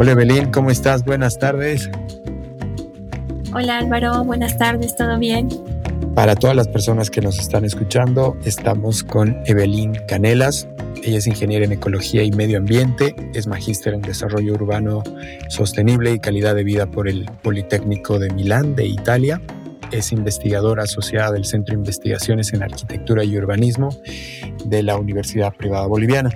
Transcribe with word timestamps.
Hola 0.00 0.12
Evelyn, 0.12 0.52
¿cómo 0.52 0.70
estás? 0.70 1.04
Buenas 1.04 1.40
tardes. 1.40 1.90
Hola 3.52 3.78
Álvaro, 3.78 4.22
buenas 4.22 4.56
tardes, 4.56 4.94
¿todo 4.94 5.18
bien? 5.18 5.48
Para 6.14 6.36
todas 6.36 6.54
las 6.54 6.68
personas 6.68 7.10
que 7.10 7.20
nos 7.20 7.40
están 7.40 7.64
escuchando, 7.64 8.36
estamos 8.44 9.02
con 9.02 9.36
Evelyn 9.46 9.98
Canelas. 10.06 10.68
Ella 11.02 11.18
es 11.18 11.26
ingeniera 11.26 11.64
en 11.64 11.72
ecología 11.72 12.22
y 12.22 12.30
medio 12.30 12.58
ambiente, 12.58 13.16
es 13.34 13.48
magíster 13.48 13.92
en 13.92 14.02
desarrollo 14.02 14.54
urbano 14.54 15.02
sostenible 15.48 16.12
y 16.12 16.20
calidad 16.20 16.54
de 16.54 16.62
vida 16.62 16.86
por 16.86 17.08
el 17.08 17.28
Politécnico 17.42 18.20
de 18.20 18.30
Milán 18.30 18.76
de 18.76 18.86
Italia. 18.86 19.42
Es 19.90 20.12
investigadora 20.12 20.84
asociada 20.84 21.32
del 21.32 21.44
Centro 21.44 21.74
de 21.74 21.80
Investigaciones 21.80 22.52
en 22.52 22.62
Arquitectura 22.62 23.24
y 23.24 23.36
Urbanismo 23.36 23.88
de 24.64 24.84
la 24.84 24.96
Universidad 24.96 25.52
Privada 25.54 25.88
Boliviana. 25.88 26.30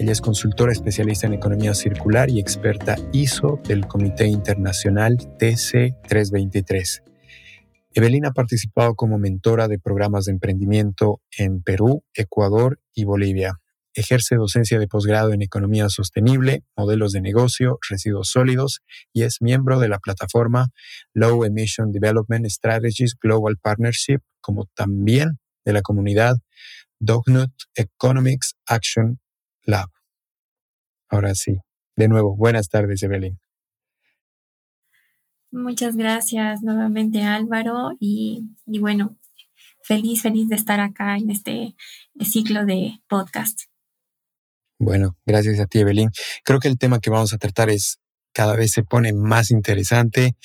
Ella 0.00 0.12
es 0.12 0.22
consultora 0.22 0.72
especialista 0.72 1.26
en 1.26 1.34
economía 1.34 1.74
circular 1.74 2.30
y 2.30 2.40
experta 2.40 2.96
ISO 3.12 3.60
del 3.68 3.86
Comité 3.86 4.28
Internacional 4.28 5.18
TC323. 5.18 7.02
Evelyn 7.92 8.24
ha 8.24 8.30
participado 8.30 8.94
como 8.94 9.18
mentora 9.18 9.68
de 9.68 9.78
programas 9.78 10.24
de 10.24 10.32
emprendimiento 10.32 11.20
en 11.36 11.62
Perú, 11.62 12.02
Ecuador 12.14 12.80
y 12.94 13.04
Bolivia. 13.04 13.60
Ejerce 13.92 14.36
docencia 14.36 14.78
de 14.78 14.88
posgrado 14.88 15.34
en 15.34 15.42
economía 15.42 15.90
sostenible, 15.90 16.64
modelos 16.78 17.12
de 17.12 17.20
negocio, 17.20 17.78
residuos 17.86 18.30
sólidos 18.30 18.80
y 19.12 19.24
es 19.24 19.42
miembro 19.42 19.78
de 19.80 19.90
la 19.90 19.98
plataforma 19.98 20.68
Low 21.12 21.44
Emission 21.44 21.92
Development 21.92 22.46
Strategies 22.46 23.16
Global 23.20 23.58
Partnership, 23.58 24.20
como 24.40 24.64
también 24.74 25.40
de 25.66 25.74
la 25.74 25.82
comunidad 25.82 26.36
Dognut 27.00 27.52
Economics 27.74 28.54
Action 28.66 29.19
Lab. 29.64 29.88
Ahora 31.08 31.34
sí, 31.34 31.58
de 31.96 32.08
nuevo, 32.08 32.36
buenas 32.36 32.68
tardes, 32.68 33.02
Evelyn. 33.02 33.38
Muchas 35.52 35.96
gracias 35.96 36.62
nuevamente, 36.62 37.22
Álvaro. 37.22 37.90
Y, 37.98 38.46
bueno, 38.66 39.18
feliz, 39.82 40.22
feliz 40.22 40.48
de 40.48 40.54
estar 40.54 40.78
acá 40.78 41.16
en 41.16 41.30
este 41.30 41.74
ciclo 42.20 42.64
de 42.64 43.00
podcast. 43.08 43.62
Bueno, 44.78 45.16
gracias 45.26 45.58
a 45.58 45.66
ti, 45.66 45.80
Evelyn. 45.80 46.10
Creo 46.44 46.60
que 46.60 46.68
el 46.68 46.78
tema 46.78 47.00
que 47.00 47.10
vamos 47.10 47.32
a 47.32 47.38
tratar 47.38 47.68
es 47.68 48.00
cada 48.32 48.54
vez 48.54 48.70
se 48.70 48.84
pone 48.84 49.12
más 49.12 49.50
interesante 49.50 50.36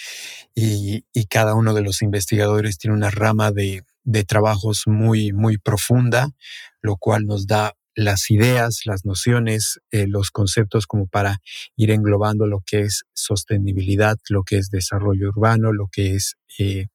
y, 0.55 1.05
y 1.13 1.25
cada 1.27 1.53
uno 1.53 1.75
de 1.75 1.83
los 1.83 2.01
investigadores 2.01 2.79
tiene 2.79 2.95
una 2.95 3.11
rama 3.11 3.51
de, 3.51 3.83
de 4.03 4.23
trabajos 4.23 4.83
muy, 4.87 5.33
muy 5.33 5.59
profunda, 5.59 6.31
lo 6.81 6.97
cual 6.97 7.25
nos 7.25 7.45
da 7.45 7.75
las 7.95 8.29
ideas, 8.29 8.81
las 8.85 9.05
nociones, 9.05 9.79
eh, 9.91 10.05
los 10.07 10.31
conceptos 10.31 10.85
como 10.85 11.07
para 11.07 11.39
ir 11.75 11.91
englobando 11.91 12.45
lo 12.45 12.61
que 12.65 12.81
es 12.81 13.03
sostenibilidad, 13.13 14.17
lo 14.29 14.43
que 14.43 14.57
es 14.57 14.69
desarrollo 14.69 15.29
urbano, 15.29 15.71
lo 15.71 15.87
que 15.91 16.15
es 16.15 16.35
eh, 16.59 16.87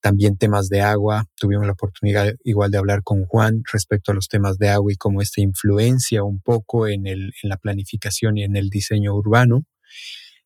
también 0.00 0.38
temas 0.38 0.68
de 0.68 0.80
agua. 0.80 1.26
Tuvimos 1.36 1.66
la 1.66 1.72
oportunidad 1.72 2.34
igual 2.44 2.70
de 2.70 2.78
hablar 2.78 3.02
con 3.02 3.24
Juan 3.26 3.62
respecto 3.70 4.12
a 4.12 4.14
los 4.14 4.28
temas 4.28 4.58
de 4.58 4.68
agua 4.68 4.92
y 4.92 4.96
cómo 4.96 5.20
esta 5.20 5.40
influencia 5.40 6.22
un 6.22 6.40
poco 6.40 6.86
en, 6.86 7.06
el, 7.06 7.32
en 7.42 7.50
la 7.50 7.56
planificación 7.56 8.38
y 8.38 8.44
en 8.44 8.56
el 8.56 8.70
diseño 8.70 9.14
urbano. 9.14 9.64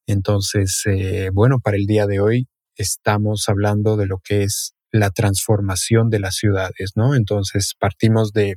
Entonces, 0.07 0.83
eh, 0.87 1.31
bueno, 1.33 1.61
para 1.61 1.77
el 1.77 1.87
día 1.87 2.07
de 2.07 2.21
hoy 2.21 2.49
estamos 2.77 3.49
hablando 3.49 3.97
de 3.97 4.07
lo 4.07 4.19
que 4.25 4.43
es 4.45 4.75
la 4.91 5.11
transformación 5.11 6.11
de 6.11 6.21
las 6.21 6.37
ciudades, 6.37 6.93
¿no? 6.97 7.15
Entonces, 7.15 7.75
partimos 7.79 8.33
de 8.33 8.57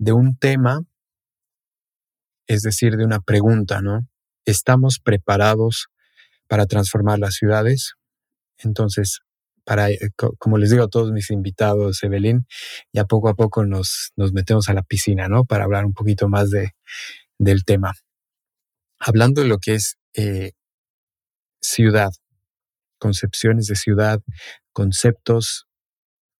de 0.00 0.12
un 0.12 0.34
tema, 0.34 0.86
es 2.46 2.62
decir, 2.62 2.96
de 2.96 3.04
una 3.04 3.20
pregunta, 3.20 3.82
¿no? 3.82 4.08
¿Estamos 4.46 4.98
preparados 4.98 5.88
para 6.48 6.64
transformar 6.64 7.18
las 7.18 7.34
ciudades? 7.34 7.96
Entonces, 8.56 9.20
para, 9.64 9.90
eh, 9.90 9.98
como 10.38 10.56
les 10.56 10.70
digo 10.70 10.84
a 10.84 10.88
todos 10.88 11.12
mis 11.12 11.30
invitados, 11.30 12.02
Evelyn, 12.02 12.46
ya 12.94 13.04
poco 13.04 13.28
a 13.28 13.34
poco 13.34 13.66
nos, 13.66 14.12
nos 14.16 14.32
metemos 14.32 14.70
a 14.70 14.74
la 14.74 14.82
piscina, 14.82 15.28
¿no? 15.28 15.44
Para 15.44 15.64
hablar 15.64 15.84
un 15.84 15.92
poquito 15.92 16.28
más 16.28 16.48
de, 16.48 16.70
del 17.38 17.64
tema. 17.66 17.92
Hablando 18.98 19.42
de 19.42 19.48
lo 19.48 19.58
que 19.58 19.74
es 19.74 19.98
eh, 20.14 20.52
ciudad, 21.60 22.12
concepciones 22.98 23.66
de 23.66 23.76
ciudad, 23.76 24.22
conceptos, 24.72 25.66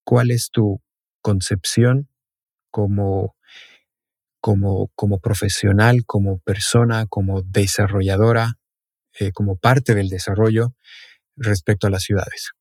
¿cuál 0.03 0.31
es 0.31 0.51
tu 0.51 0.81
concepción 1.21 2.10
como 2.71 3.35
como, 4.41 4.91
como 4.95 5.21
profesional, 5.21 6.05
como 6.07 6.39
persona, 6.39 7.07
como 7.07 7.43
desarrolladora, 7.43 8.59
eh, 9.19 9.33
como 9.33 9.57
parte 9.57 9.95
del 9.95 10.09
desarrollo 10.09 10.75
respecto 11.37 11.87
a 11.87 11.91
las 11.91 12.03
ciudades? 12.03 12.53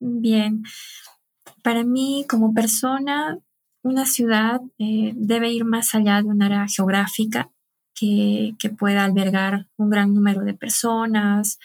Bien, 0.00 0.62
para 1.62 1.84
mí 1.84 2.24
como 2.28 2.54
persona, 2.54 3.38
una 3.82 4.06
ciudad 4.06 4.60
eh, 4.78 5.12
debe 5.14 5.50
ir 5.50 5.64
más 5.64 5.94
allá 5.94 6.22
de 6.22 6.28
un 6.28 6.42
área 6.42 6.66
geográfica 6.66 7.50
que, 7.94 8.54
que 8.58 8.70
pueda 8.70 9.04
albergar 9.04 9.68
un 9.76 9.90
gran 9.90 10.14
número 10.14 10.42
de 10.42 10.54
personas 10.54 11.58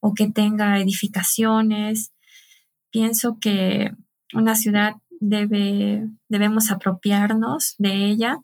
o 0.00 0.14
que 0.14 0.30
tenga 0.30 0.78
edificaciones. 0.78 2.12
Pienso 2.90 3.38
que 3.38 3.92
una 4.32 4.56
ciudad 4.56 4.96
debe, 5.28 6.08
debemos 6.28 6.70
apropiarnos 6.70 7.74
de 7.78 8.06
ella 8.06 8.38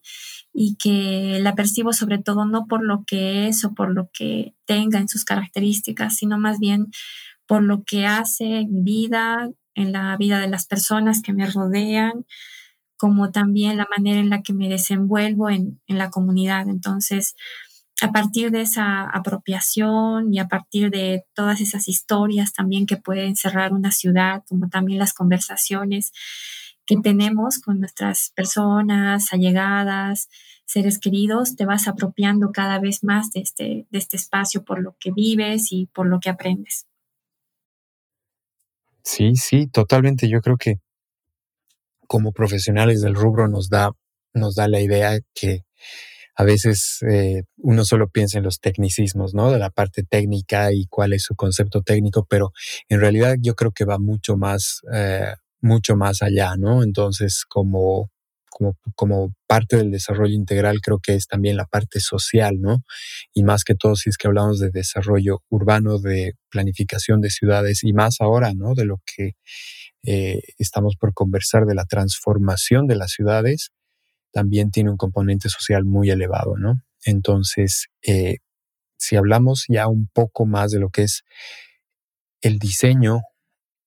y 0.52 0.76
que 0.76 1.38
la 1.40 1.54
percibo 1.54 1.92
sobre 1.92 2.18
todo 2.18 2.44
no 2.44 2.66
por 2.66 2.82
lo 2.84 3.04
que 3.06 3.48
es 3.48 3.64
o 3.64 3.74
por 3.74 3.92
lo 3.92 4.10
que 4.12 4.54
tenga 4.66 4.98
en 4.98 5.08
sus 5.08 5.24
características, 5.24 6.16
sino 6.16 6.38
más 6.38 6.58
bien 6.58 6.86
por 7.46 7.62
lo 7.62 7.82
que 7.84 8.06
hace 8.06 8.60
en 8.60 8.84
vida, 8.84 9.50
en 9.74 9.92
la 9.92 10.16
vida 10.16 10.38
de 10.40 10.48
las 10.48 10.66
personas 10.66 11.22
que 11.22 11.32
me 11.32 11.46
rodean, 11.46 12.24
como 12.96 13.30
también 13.30 13.76
la 13.76 13.88
manera 13.96 14.20
en 14.20 14.30
la 14.30 14.42
que 14.42 14.52
me 14.52 14.68
desenvuelvo 14.68 15.50
en, 15.50 15.80
en 15.86 15.98
la 15.98 16.10
comunidad. 16.10 16.68
Entonces, 16.68 17.34
a 18.02 18.12
partir 18.12 18.50
de 18.50 18.62
esa 18.62 19.02
apropiación 19.04 20.32
y 20.32 20.38
a 20.38 20.48
partir 20.48 20.90
de 20.90 21.24
todas 21.34 21.60
esas 21.60 21.88
historias 21.88 22.52
también 22.52 22.86
que 22.86 22.96
pueden 22.96 23.36
cerrar 23.36 23.72
una 23.72 23.92
ciudad, 23.92 24.42
como 24.48 24.68
también 24.68 24.98
las 24.98 25.12
conversaciones 25.12 26.12
que 26.90 27.00
tenemos 27.00 27.60
con 27.60 27.78
nuestras 27.78 28.32
personas 28.34 29.32
allegadas, 29.32 30.28
seres 30.64 30.98
queridos, 30.98 31.54
te 31.54 31.64
vas 31.64 31.86
apropiando 31.86 32.50
cada 32.50 32.80
vez 32.80 33.04
más 33.04 33.30
de 33.30 33.42
este, 33.42 33.86
de 33.88 33.98
este 33.98 34.16
espacio 34.16 34.64
por 34.64 34.82
lo 34.82 34.96
que 34.98 35.12
vives 35.12 35.70
y 35.70 35.86
por 35.86 36.08
lo 36.08 36.18
que 36.18 36.30
aprendes. 36.30 36.88
Sí, 39.04 39.36
sí, 39.36 39.68
totalmente. 39.68 40.28
Yo 40.28 40.40
creo 40.40 40.56
que 40.56 40.80
como 42.08 42.32
profesionales 42.32 43.02
del 43.02 43.14
rubro 43.14 43.46
nos 43.46 43.68
da, 43.68 43.92
nos 44.34 44.56
da 44.56 44.66
la 44.66 44.80
idea 44.80 45.20
que 45.32 45.64
a 46.34 46.42
veces 46.42 46.98
eh, 47.08 47.44
uno 47.58 47.84
solo 47.84 48.08
piensa 48.08 48.38
en 48.38 48.44
los 48.44 48.58
tecnicismos, 48.58 49.32
¿no? 49.32 49.52
De 49.52 49.60
la 49.60 49.70
parte 49.70 50.02
técnica 50.02 50.72
y 50.72 50.86
cuál 50.86 51.12
es 51.12 51.22
su 51.22 51.36
concepto 51.36 51.82
técnico, 51.82 52.26
pero 52.28 52.50
en 52.88 52.98
realidad 52.98 53.36
yo 53.40 53.54
creo 53.54 53.70
que 53.70 53.84
va 53.84 53.98
mucho 53.98 54.36
más, 54.36 54.80
eh, 54.92 55.34
mucho 55.60 55.96
más 55.96 56.22
allá, 56.22 56.56
¿no? 56.56 56.82
Entonces, 56.82 57.44
como, 57.48 58.10
como, 58.50 58.76
como 58.94 59.34
parte 59.46 59.76
del 59.76 59.90
desarrollo 59.90 60.34
integral, 60.34 60.80
creo 60.80 60.98
que 61.02 61.14
es 61.14 61.26
también 61.26 61.56
la 61.56 61.66
parte 61.66 62.00
social, 62.00 62.60
¿no? 62.60 62.82
Y 63.34 63.44
más 63.44 63.64
que 63.64 63.74
todo, 63.74 63.96
si 63.96 64.10
es 64.10 64.16
que 64.16 64.28
hablamos 64.28 64.58
de 64.60 64.70
desarrollo 64.70 65.42
urbano, 65.48 65.98
de 65.98 66.34
planificación 66.50 67.20
de 67.20 67.30
ciudades 67.30 67.84
y 67.84 67.92
más 67.92 68.20
ahora, 68.20 68.52
¿no? 68.54 68.74
De 68.74 68.84
lo 68.84 69.00
que 69.16 69.32
eh, 70.04 70.40
estamos 70.58 70.96
por 70.96 71.12
conversar 71.14 71.66
de 71.66 71.74
la 71.74 71.84
transformación 71.84 72.86
de 72.86 72.96
las 72.96 73.12
ciudades, 73.12 73.70
también 74.32 74.70
tiene 74.70 74.90
un 74.90 74.96
componente 74.96 75.48
social 75.48 75.84
muy 75.84 76.10
elevado, 76.10 76.56
¿no? 76.56 76.82
Entonces, 77.04 77.88
eh, 78.06 78.38
si 78.98 79.16
hablamos 79.16 79.64
ya 79.68 79.88
un 79.88 80.08
poco 80.12 80.46
más 80.46 80.70
de 80.70 80.78
lo 80.78 80.90
que 80.90 81.02
es 81.02 81.22
el 82.42 82.58
diseño, 82.58 83.20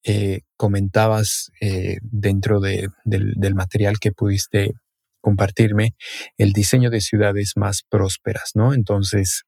eh, 0.04 0.42
comentabas 0.64 1.52
eh, 1.60 1.98
dentro 2.04 2.62
del, 2.62 2.90
del, 3.04 3.54
material 3.54 4.00
que 4.00 4.14
pudiste 4.14 4.72
compartirme, 5.20 5.94
el 6.38 6.54
diseño 6.54 6.90
de 6.90 7.02
ciudades 7.02 7.58
más 7.58 7.84
prósperas, 7.90 8.52
¿no? 8.56 8.74
Entonces, 8.74 9.44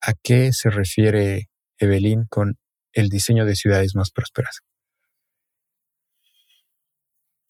¿a 0.00 0.14
qué 0.22 0.52
se 0.52 0.70
refiere 0.70 1.48
Evelyn 1.78 2.26
con 2.30 2.56
el 2.92 3.08
diseño 3.08 3.46
de 3.46 3.56
ciudades 3.56 3.96
más 3.96 4.12
prósperas? 4.12 4.60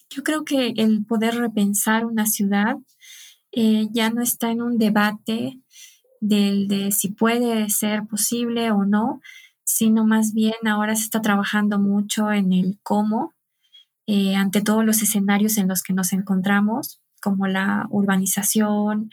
Yo 0.09 0.23
creo 0.23 0.47
que 0.47 0.73
el 0.79 1.05
poder 1.05 1.35
repensar 1.35 2.07
una 2.07 2.25
ciudad 2.25 2.77
eh, 3.53 3.89
ya 3.93 4.09
no 4.09 4.23
está 4.23 4.51
en 4.51 4.63
un 4.63 4.79
debate 4.79 5.61
del 6.23 6.69
de 6.69 6.91
si 6.91 7.09
puede 7.09 7.69
ser 7.69 8.05
posible 8.09 8.71
o 8.71 8.87
no, 8.87 9.21
sino 9.69 10.07
más 10.07 10.33
bien 10.33 10.55
ahora 10.67 10.97
se 10.97 11.05
está 11.05 11.21
trabajando 11.21 11.79
mucho 11.79 12.33
en 12.33 12.55
el 12.55 12.79
cómo, 12.83 13.35
eh, 14.07 14.35
ante 14.35 14.63
todos 14.63 14.83
los 14.83 15.03
escenarios 15.03 15.59
en 15.59 15.69
los 15.69 15.83
que 15.83 15.93
nos 15.93 16.13
encontramos. 16.13 17.01
como 17.21 17.49
la 17.49 17.89
urbanización, 17.91 19.11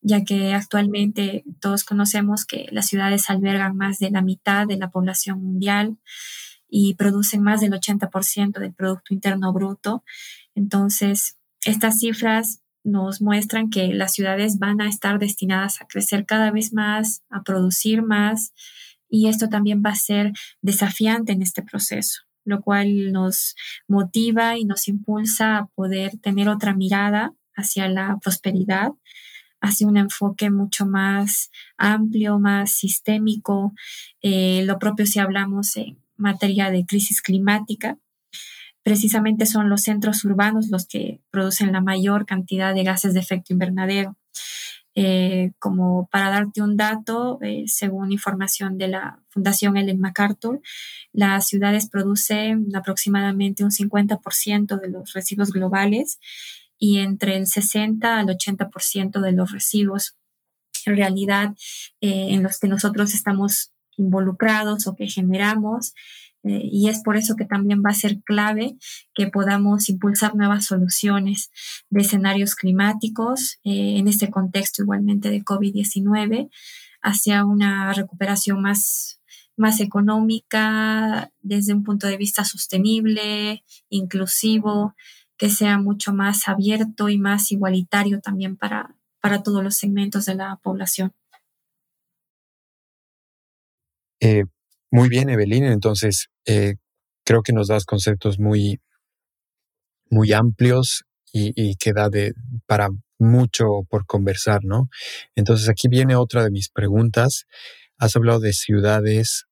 ya 0.00 0.22
que 0.24 0.54
actualmente 0.54 1.42
todos 1.60 1.82
conocemos 1.82 2.46
que 2.46 2.68
las 2.70 2.86
ciudades 2.86 3.28
albergan 3.30 3.76
más 3.76 3.98
de 3.98 4.12
la 4.12 4.22
mitad 4.22 4.64
de 4.68 4.76
la 4.76 4.90
población 4.90 5.42
mundial 5.42 5.98
y 6.68 6.94
producen 6.94 7.42
más 7.42 7.60
del 7.60 7.72
80% 7.72 8.60
del 8.60 8.74
Producto 8.74 9.12
Interno 9.12 9.52
Bruto. 9.52 10.04
Entonces, 10.54 11.36
estas 11.64 11.98
cifras 11.98 12.62
nos 12.84 13.20
muestran 13.20 13.70
que 13.70 13.92
las 13.92 14.12
ciudades 14.12 14.60
van 14.60 14.80
a 14.80 14.88
estar 14.88 15.18
destinadas 15.18 15.82
a 15.82 15.86
crecer 15.86 16.26
cada 16.26 16.52
vez 16.52 16.72
más, 16.72 17.24
a 17.28 17.42
producir 17.42 18.02
más, 18.02 18.52
y 19.08 19.28
esto 19.28 19.48
también 19.48 19.82
va 19.84 19.90
a 19.90 19.96
ser 19.96 20.32
desafiante 20.62 21.32
en 21.32 21.42
este 21.42 21.62
proceso, 21.62 22.22
lo 22.44 22.60
cual 22.60 23.12
nos 23.12 23.54
motiva 23.86 24.56
y 24.56 24.64
nos 24.64 24.88
impulsa 24.88 25.58
a 25.58 25.66
poder 25.66 26.18
tener 26.18 26.48
otra 26.48 26.74
mirada 26.74 27.34
hacia 27.54 27.88
la 27.88 28.18
prosperidad, 28.22 28.92
hacia 29.60 29.88
un 29.88 29.96
enfoque 29.96 30.50
mucho 30.50 30.86
más 30.86 31.50
amplio, 31.76 32.38
más 32.38 32.70
sistémico. 32.70 33.74
Eh, 34.22 34.62
lo 34.64 34.78
propio 34.78 35.06
si 35.06 35.18
hablamos 35.18 35.76
en 35.76 35.98
materia 36.16 36.70
de 36.70 36.86
crisis 36.86 37.22
climática, 37.22 37.98
precisamente 38.82 39.46
son 39.46 39.68
los 39.68 39.82
centros 39.82 40.24
urbanos 40.24 40.68
los 40.68 40.86
que 40.86 41.20
producen 41.30 41.72
la 41.72 41.80
mayor 41.80 42.26
cantidad 42.26 42.74
de 42.74 42.84
gases 42.84 43.14
de 43.14 43.20
efecto 43.20 43.52
invernadero. 43.52 44.16
Eh, 45.00 45.52
como 45.60 46.08
para 46.10 46.28
darte 46.28 46.60
un 46.60 46.76
dato, 46.76 47.38
eh, 47.40 47.66
según 47.68 48.10
información 48.10 48.78
de 48.78 48.88
la 48.88 49.22
Fundación 49.28 49.76
Ellen 49.76 50.00
MacArthur, 50.00 50.60
las 51.12 51.46
ciudades 51.46 51.88
producen 51.88 52.74
aproximadamente 52.74 53.62
un 53.62 53.70
50% 53.70 54.76
de 54.76 54.88
los 54.88 55.12
residuos 55.12 55.52
globales 55.52 56.18
y 56.80 56.98
entre 56.98 57.36
el 57.36 57.46
60 57.46 58.18
al 58.18 58.26
80% 58.26 59.20
de 59.20 59.30
los 59.30 59.52
residuos 59.52 60.16
en 60.84 60.96
realidad 60.96 61.54
eh, 62.00 62.30
en 62.30 62.42
los 62.42 62.58
que 62.58 62.66
nosotros 62.66 63.14
estamos 63.14 63.70
involucrados 63.98 64.88
o 64.88 64.96
que 64.96 65.06
generamos. 65.06 65.94
Eh, 66.44 66.60
y 66.64 66.88
es 66.88 67.02
por 67.02 67.16
eso 67.16 67.36
que 67.36 67.44
también 67.44 67.82
va 67.84 67.90
a 67.90 67.94
ser 67.94 68.22
clave 68.22 68.76
que 69.14 69.26
podamos 69.26 69.88
impulsar 69.88 70.36
nuevas 70.36 70.66
soluciones 70.66 71.50
de 71.90 72.02
escenarios 72.02 72.54
climáticos 72.54 73.58
eh, 73.64 73.98
en 73.98 74.08
este 74.08 74.30
contexto 74.30 74.82
igualmente 74.82 75.30
de 75.30 75.44
COVID-19 75.44 76.50
hacia 77.02 77.44
una 77.44 77.92
recuperación 77.92 78.62
más, 78.62 79.20
más 79.56 79.80
económica 79.80 81.32
desde 81.40 81.74
un 81.74 81.82
punto 81.82 82.06
de 82.06 82.16
vista 82.16 82.44
sostenible, 82.44 83.64
inclusivo, 83.88 84.94
que 85.36 85.50
sea 85.50 85.78
mucho 85.78 86.12
más 86.12 86.48
abierto 86.48 87.08
y 87.08 87.18
más 87.18 87.52
igualitario 87.52 88.20
también 88.20 88.56
para, 88.56 88.96
para 89.20 89.42
todos 89.42 89.62
los 89.62 89.76
segmentos 89.76 90.26
de 90.26 90.34
la 90.34 90.56
población. 90.62 91.12
Eh, 94.20 94.44
muy 94.90 95.08
bien, 95.08 95.28
Evelyn. 95.28 95.64
Entonces, 95.64 96.28
eh, 96.46 96.74
creo 97.24 97.42
que 97.42 97.52
nos 97.52 97.68
das 97.68 97.84
conceptos 97.84 98.38
muy, 98.38 98.80
muy 100.10 100.32
amplios 100.32 101.04
y, 101.32 101.52
y 101.54 101.76
que 101.76 101.92
da 101.92 102.08
de, 102.08 102.34
para 102.66 102.88
mucho 103.18 103.82
por 103.88 104.06
conversar, 104.06 104.64
¿no? 104.64 104.88
Entonces, 105.34 105.68
aquí 105.68 105.88
viene 105.88 106.16
otra 106.16 106.44
de 106.44 106.50
mis 106.50 106.68
preguntas. 106.70 107.46
Has 107.98 108.16
hablado 108.16 108.40
de 108.40 108.52
ciudades, 108.52 109.46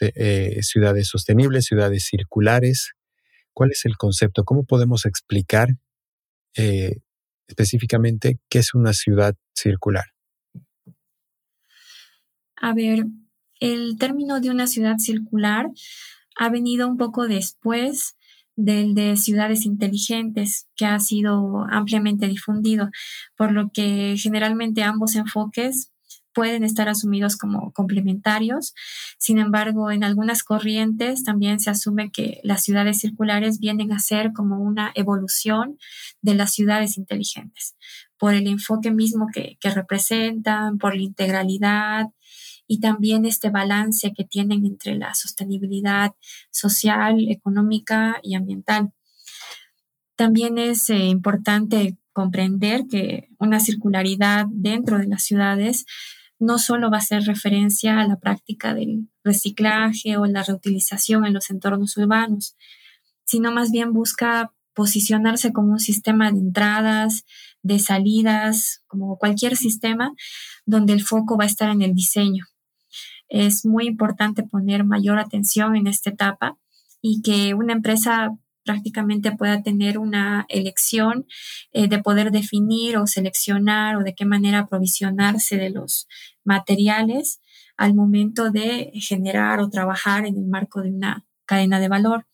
eh, 0.00 0.62
ciudades 0.62 1.08
sostenibles, 1.08 1.64
ciudades 1.64 2.04
circulares. 2.04 2.92
¿Cuál 3.52 3.70
es 3.70 3.84
el 3.86 3.96
concepto? 3.96 4.44
¿Cómo 4.44 4.64
podemos 4.64 5.06
explicar 5.06 5.70
eh, 6.56 6.96
específicamente 7.48 8.38
qué 8.50 8.58
es 8.58 8.74
una 8.74 8.92
ciudad 8.92 9.34
circular? 9.54 10.04
A 12.60 12.74
ver, 12.74 13.04
el 13.60 13.96
término 13.98 14.40
de 14.40 14.50
una 14.50 14.66
ciudad 14.66 14.98
circular 14.98 15.70
ha 16.36 16.48
venido 16.48 16.88
un 16.88 16.96
poco 16.96 17.26
después 17.26 18.16
del 18.56 18.94
de 18.94 19.16
ciudades 19.16 19.66
inteligentes, 19.66 20.66
que 20.76 20.86
ha 20.86 20.98
sido 20.98 21.66
ampliamente 21.70 22.26
difundido, 22.26 22.90
por 23.36 23.52
lo 23.52 23.70
que 23.70 24.16
generalmente 24.18 24.82
ambos 24.82 25.14
enfoques 25.14 25.92
pueden 26.36 26.64
estar 26.64 26.88
asumidos 26.88 27.38
como 27.38 27.72
complementarios. 27.72 28.74
Sin 29.18 29.38
embargo, 29.38 29.90
en 29.90 30.04
algunas 30.04 30.42
corrientes 30.42 31.24
también 31.24 31.60
se 31.60 31.70
asume 31.70 32.10
que 32.10 32.40
las 32.44 32.62
ciudades 32.62 32.98
circulares 32.98 33.58
vienen 33.58 33.90
a 33.90 33.98
ser 33.98 34.32
como 34.34 34.58
una 34.58 34.92
evolución 34.94 35.78
de 36.20 36.34
las 36.34 36.52
ciudades 36.52 36.98
inteligentes, 36.98 37.74
por 38.18 38.34
el 38.34 38.46
enfoque 38.48 38.90
mismo 38.90 39.28
que, 39.32 39.56
representan, 39.62 40.76
por 40.76 40.94
la 40.94 41.02
integralidad 41.02 42.06
y 42.66 42.80
también 42.80 43.24
este 43.24 43.50
balance 43.50 44.12
que 44.14 44.24
tienen 44.24 44.66
entre 44.66 44.96
la 44.96 45.14
sostenibilidad 45.14 46.12
social, 46.50 47.28
económica 47.30 48.18
y 48.22 48.34
ambiental. 48.34 48.92
También 50.16 50.58
es 50.58 50.88
eh, 50.90 51.04
importante 51.04 51.98
comprender 52.12 52.86
que 52.90 53.28
una 53.38 53.60
circularidad 53.60 54.46
dentro 54.50 54.98
de 54.98 55.06
las 55.06 55.22
ciudades 55.22 55.84
no 56.38 56.58
solo 56.58 56.90
va 56.90 56.98
a 56.98 57.02
ser 57.02 57.22
referencia 57.22 58.00
a 58.00 58.06
la 58.06 58.18
práctica 58.18 58.74
del 58.74 59.08
reciclaje 59.24 60.16
o 60.16 60.26
la 60.26 60.42
reutilización 60.42 61.24
en 61.26 61.34
los 61.34 61.50
entornos 61.50 61.96
urbanos, 61.96 62.56
sino 63.24 63.52
más 63.52 63.70
bien 63.70 63.92
busca 63.92 64.52
posicionarse 64.74 65.52
como 65.52 65.72
un 65.72 65.80
sistema 65.80 66.30
de 66.30 66.38
entradas, 66.38 67.24
de 67.62 67.78
salidas, 67.78 68.82
como 68.86 69.18
cualquier 69.18 69.56
sistema 69.56 70.12
donde 70.66 70.92
el 70.92 71.02
foco 71.02 71.36
va 71.36 71.44
a 71.44 71.48
estar 71.48 71.70
en 71.70 71.82
el 71.82 71.94
diseño. 71.94 72.44
Es 73.28 73.64
muy 73.64 73.86
importante 73.86 74.42
poner 74.42 74.84
mayor 74.84 75.18
atención 75.18 75.76
en 75.76 75.86
esta 75.86 76.10
etapa 76.10 76.58
y 77.00 77.22
que 77.22 77.54
una 77.54 77.72
empresa 77.72 78.36
prácticamente 78.64 79.32
pueda 79.32 79.62
tener 79.62 79.96
una 79.96 80.44
elección 80.48 81.26
eh, 81.72 81.88
de 81.88 82.02
poder 82.02 82.32
definir 82.32 82.98
o 82.98 83.06
seleccionar 83.06 83.96
o 83.96 84.02
de 84.02 84.14
qué 84.14 84.26
manera 84.26 84.58
aprovisionarse 84.58 85.56
de 85.56 85.70
los 85.70 86.08
materiales 86.44 87.40
al 87.76 87.94
momento 87.94 88.50
de 88.50 88.90
generar 88.94 89.60
o 89.60 89.70
trabajar 89.70 90.26
en 90.26 90.36
el 90.36 90.46
marco 90.46 90.82
de 90.82 90.90
una 90.90 91.24
cadena 91.46 91.78
de 91.78 91.88
valor. 91.88 92.26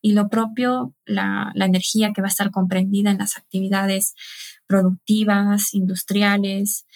Y 0.00 0.12
lo 0.12 0.28
propio, 0.28 0.94
la, 1.04 1.50
la 1.54 1.66
energía 1.66 2.12
que 2.14 2.22
va 2.22 2.28
a 2.28 2.30
estar 2.30 2.50
comprendida 2.50 3.10
en 3.10 3.18
las 3.18 3.36
actividades 3.36 4.14
productivas, 4.66 5.74
industriales, 5.74 6.86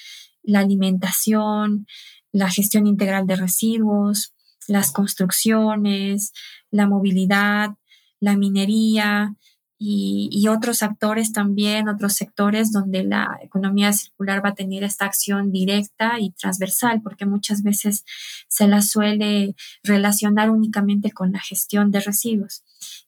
la 0.42 0.60
alimentación, 0.60 1.86
la 2.34 2.50
gestión 2.50 2.86
integral 2.86 3.26
de 3.26 3.36
residuos, 3.36 4.34
las 4.66 4.90
construcciones, 4.90 6.32
la 6.70 6.86
movilidad, 6.88 7.70
la 8.18 8.36
minería 8.36 9.36
y, 9.78 10.48
otros 10.48 10.82
actores 10.82 11.32
también, 11.32 11.88
otros 11.88 12.14
sectores 12.14 12.72
donde 12.72 13.04
la 13.04 13.38
economía 13.42 13.92
circular 13.92 14.44
va 14.44 14.50
a 14.50 14.54
tener 14.54 14.82
esta 14.82 15.04
acción 15.04 15.52
directa 15.52 16.18
y 16.18 16.30
transversal, 16.30 17.02
porque 17.02 17.26
muchas 17.26 17.62
veces 17.62 18.04
se 18.48 18.66
la 18.66 18.82
suele 18.82 19.54
relacionar 19.82 20.50
únicamente 20.50 21.12
con 21.12 21.32
la 21.32 21.40
gestión 21.40 21.90
de 21.90 22.00
residuos 22.00 22.64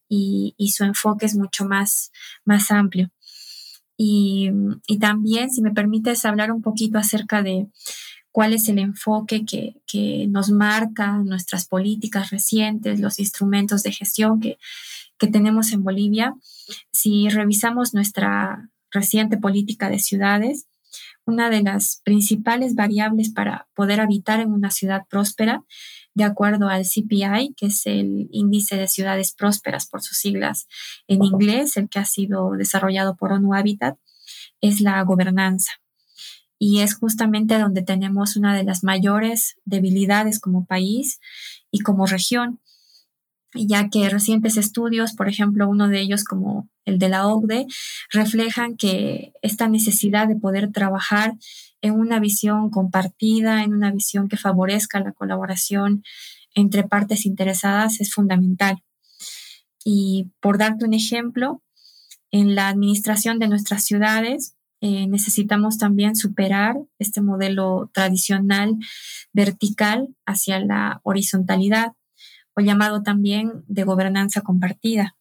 y, 0.08 0.54
su 0.72 0.84
enfoque 0.84 1.26
es 1.26 1.34
mucho 1.34 1.64
más, 1.64 2.12
más 2.44 2.70
amplio. 2.70 3.10
Y, 3.96 4.50
y, 4.86 4.98
también, 4.98 5.50
si 5.50 5.62
me 5.62 5.72
permites 5.72 6.24
hablar 6.24 6.52
un 6.52 6.62
poquito 6.62 6.98
acerca 6.98 7.42
de 7.42 7.68
cuál 8.36 8.52
es 8.52 8.68
el 8.68 8.78
enfoque 8.78 9.46
que, 9.46 9.80
que, 9.86 10.26
nos 10.28 10.50
marca 10.50 11.12
nuestras 11.12 11.66
políticas 11.66 12.28
recientes, 12.28 13.00
los 13.00 13.18
instrumentos 13.18 13.82
de 13.82 13.92
gestión 13.92 14.40
que, 14.40 14.58
que 15.16 15.26
tenemos 15.26 15.72
en 15.72 15.82
Bolivia. 15.82 16.34
Si 16.92 17.30
revisamos 17.30 17.94
nuestra 17.94 18.68
reciente 18.90 19.38
política 19.38 19.88
de 19.88 20.00
ciudades, 20.00 20.66
una 21.24 21.48
de 21.48 21.62
las 21.62 22.02
principales 22.04 22.74
variables 22.74 23.30
para 23.30 23.68
poder 23.74 24.00
habitar 24.00 24.40
en 24.40 24.52
una 24.52 24.70
ciudad 24.70 25.04
próspera, 25.08 25.64
de 26.12 26.24
acuerdo 26.24 26.68
al 26.68 26.82
CPI, 26.82 27.54
que 27.56 27.68
es 27.68 27.86
el 27.86 28.28
índice 28.32 28.76
de 28.76 28.86
ciudades 28.86 29.32
prósperas 29.32 29.86
por 29.86 30.02
sus 30.02 30.18
siglas 30.18 30.68
en 31.08 31.24
inglés, 31.24 31.78
el 31.78 31.88
que 31.88 32.00
ha 32.00 32.04
sido 32.04 32.50
desarrollado 32.50 33.16
por 33.16 33.32
ONU 33.32 33.54
Habitat, 33.54 33.96
es 34.60 34.82
la 34.82 35.00
gobernanza. 35.04 35.72
Y 36.58 36.80
es 36.80 36.94
justamente 36.94 37.58
donde 37.58 37.82
tenemos 37.82 38.36
una 38.36 38.56
de 38.56 38.64
las 38.64 38.82
mayores 38.82 39.56
debilidades 39.64 40.40
como 40.40 40.64
país 40.64 41.20
y 41.70 41.80
como 41.80 42.06
región, 42.06 42.60
ya 43.54 43.88
que 43.88 44.08
recientes 44.08 44.56
estudios, 44.56 45.14
por 45.14 45.28
ejemplo, 45.28 45.68
uno 45.68 45.88
de 45.88 46.00
ellos 46.00 46.24
como 46.24 46.68
el 46.84 46.98
de 46.98 47.08
la 47.08 47.26
OCDE, 47.26 47.66
reflejan 48.10 48.76
que 48.76 49.32
esta 49.42 49.68
necesidad 49.68 50.28
de 50.28 50.36
poder 50.36 50.72
trabajar 50.72 51.34
en 51.82 51.92
una 51.92 52.20
visión 52.20 52.70
compartida, 52.70 53.62
en 53.62 53.74
una 53.74 53.90
visión 53.92 54.28
que 54.28 54.36
favorezca 54.36 55.00
la 55.00 55.12
colaboración 55.12 56.02
entre 56.54 56.84
partes 56.84 57.26
interesadas 57.26 58.00
es 58.00 58.12
fundamental. 58.12 58.82
Y 59.84 60.32
por 60.40 60.58
darte 60.58 60.84
un 60.84 60.94
ejemplo, 60.94 61.62
En 62.32 62.54
la 62.54 62.68
administración 62.68 63.38
de 63.38 63.48
nuestras 63.48 63.84
ciudades 63.84 64.56
eh, 64.80 65.06
necesitamos 65.06 65.78
también 65.78 66.16
superar 66.16 66.76
este 66.98 67.20
modelo 67.20 67.90
tradicional 67.94 68.76
vertical 69.32 70.08
hacia 70.26 70.60
la 70.60 71.00
horizontalidad 71.02 71.92
o 72.54 72.60
llamado 72.60 73.02
también 73.02 73.64
de 73.66 73.84
gobernanza 73.84 74.40
compartida 74.42 75.16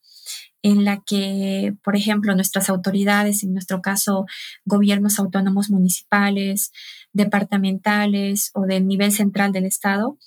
en 0.61 0.83
la 0.83 1.03
que, 1.05 1.75
por 1.83 1.95
ejemplo, 1.95 2.33
nuestras 2.33 2.69
autoridades, 2.69 3.43
en 3.43 3.53
nuestro 3.53 3.83
caso, 3.83 4.25
gobiernos 4.65 5.19
autónomos 5.19 5.69
municipales, 5.69 6.71
departamentales 7.13 8.49
o 8.55 8.61
del 8.61 8.87
nivel 8.87 9.11
central 9.11 9.51
del 9.51 9.65
Estado, 9.65 10.17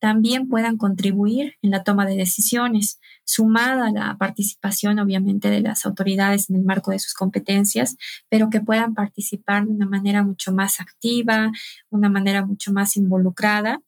también 0.00 0.48
puedan 0.48 0.76
contribuir 0.76 1.54
en 1.62 1.70
la 1.70 1.84
toma 1.84 2.06
de 2.06 2.16
decisiones, 2.16 2.98
sumada 3.24 3.88
a 3.88 3.92
la 3.92 4.16
participación, 4.18 4.98
obviamente, 4.98 5.50
de 5.50 5.60
las 5.60 5.86
autoridades 5.86 6.50
en 6.50 6.56
el 6.56 6.62
marco 6.62 6.90
de 6.90 6.98
sus 6.98 7.14
competencias, 7.14 7.96
pero 8.28 8.50
que 8.50 8.60
puedan 8.60 8.94
participar 8.94 9.66
de 9.66 9.72
una 9.72 9.86
manera 9.86 10.24
mucho 10.24 10.52
más 10.52 10.80
activa, 10.80 11.52
una 11.90 12.08
manera 12.08 12.44
mucho 12.44 12.72
más 12.72 12.96
involucrada 12.96 13.80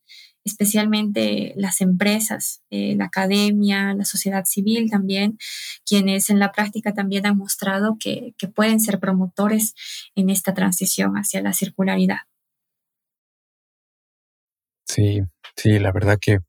especialmente 0.44 1.54
las 1.56 1.80
empresas, 1.80 2.62
eh, 2.70 2.94
la 2.96 3.06
academia, 3.06 3.94
la 3.94 4.04
sociedad 4.04 4.44
civil 4.44 4.90
también, 4.90 5.38
quienes 5.86 6.30
en 6.30 6.38
la 6.38 6.52
práctica 6.52 6.94
también 6.94 7.26
han 7.26 7.36
mostrado 7.36 7.96
que, 7.98 8.34
pueden 8.54 8.80
ser 8.80 8.98
promotores 8.98 9.74
en 10.14 10.28
esta 10.28 10.52
transición 10.52 11.14
hacia 11.14 11.40
la 11.42 11.52
circularidad. 11.52 12.18
Sí, 14.94 15.22
sí, 15.56 15.78
la 15.78 15.90
verdad 15.90 16.18
que 16.20 16.40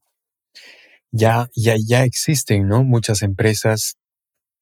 ya, 1.12 1.50
ya, 1.56 1.76
ya 1.78 2.04
existen, 2.04 2.68
¿no? 2.68 2.84
Muchas 2.84 3.22
empresas, 3.22 3.96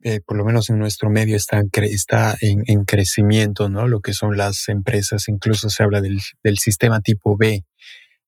eh, 0.04 0.20
por 0.24 0.38
lo 0.38 0.46
menos 0.46 0.70
en 0.70 0.78
nuestro 0.78 1.10
medio, 1.10 1.36
están 1.36 1.70
está 1.74 2.38
en, 2.42 2.86
crecimiento, 2.86 3.70
¿no? 3.70 3.88
Lo 3.88 4.02
que 4.02 4.14
son 4.14 4.38
las 4.38 4.70
empresas, 4.70 5.28
incluso 5.30 5.70
se 5.72 5.82
habla 5.82 6.00
del, 6.02 6.20
del 6.44 6.60
sistema 6.60 7.02
tipo 7.02 7.38
B, 7.38 7.66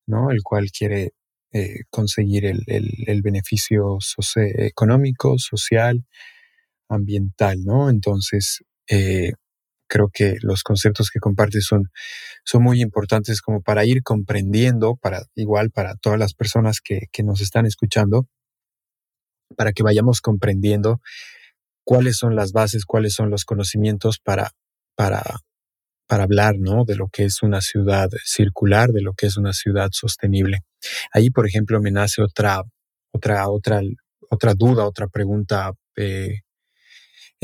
¿no? 0.06 0.32
El 0.32 0.42
cual 0.42 0.72
quiere 0.72 1.12
eh, 1.52 1.84
conseguir 1.90 2.46
el, 2.46 3.22
beneficio 3.22 3.98
económico, 4.58 5.38
social, 5.38 6.04
ambiental, 6.88 7.64
¿no? 7.64 7.90
Entonces, 7.90 8.64
eh, 8.88 9.34
creo 9.88 10.10
que 10.12 10.36
los 10.42 10.62
conceptos 10.62 11.10
que 11.10 11.20
compartes 11.20 11.66
son, 11.66 11.90
son 12.44 12.62
muy 12.62 12.80
importantes 12.80 13.40
como 13.40 13.62
para 13.62 13.84
ir 13.84 14.02
comprendiendo, 14.02 14.96
para 14.96 15.22
igual 15.34 15.70
para 15.70 15.96
todas 15.96 16.18
las 16.18 16.34
personas 16.34 16.80
que, 16.82 17.02
que 17.12 17.22
nos 17.22 17.40
están 17.40 17.66
escuchando, 17.66 18.26
para 19.56 19.72
que 19.72 19.82
vayamos 19.82 20.20
comprendiendo 20.20 21.00
cuáles 21.84 22.16
son 22.16 22.36
las 22.36 22.52
bases, 22.52 22.84
cuáles 22.84 23.14
son 23.14 23.30
los 23.30 23.44
conocimientos 23.44 24.18
para, 24.18 24.52
para 24.96 25.22
para 26.06 26.24
hablar, 26.24 26.56
¿no? 26.58 26.84
De 26.84 26.96
lo 26.96 27.08
que 27.08 27.24
es 27.24 27.42
una 27.42 27.60
ciudad 27.60 28.08
circular, 28.24 28.90
de 28.90 29.02
lo 29.02 29.14
que 29.14 29.26
es 29.26 29.36
una 29.36 29.52
ciudad 29.52 29.88
sostenible. 29.92 30.60
Ahí, 31.12 31.30
por 31.30 31.46
ejemplo, 31.46 31.80
me 31.80 31.90
nace 31.90 32.22
otra, 32.22 32.62
otra, 33.12 33.48
otra, 33.48 33.80
otra 34.30 34.54
duda, 34.54 34.86
otra 34.86 35.08
pregunta, 35.08 35.72
eh, 35.96 36.40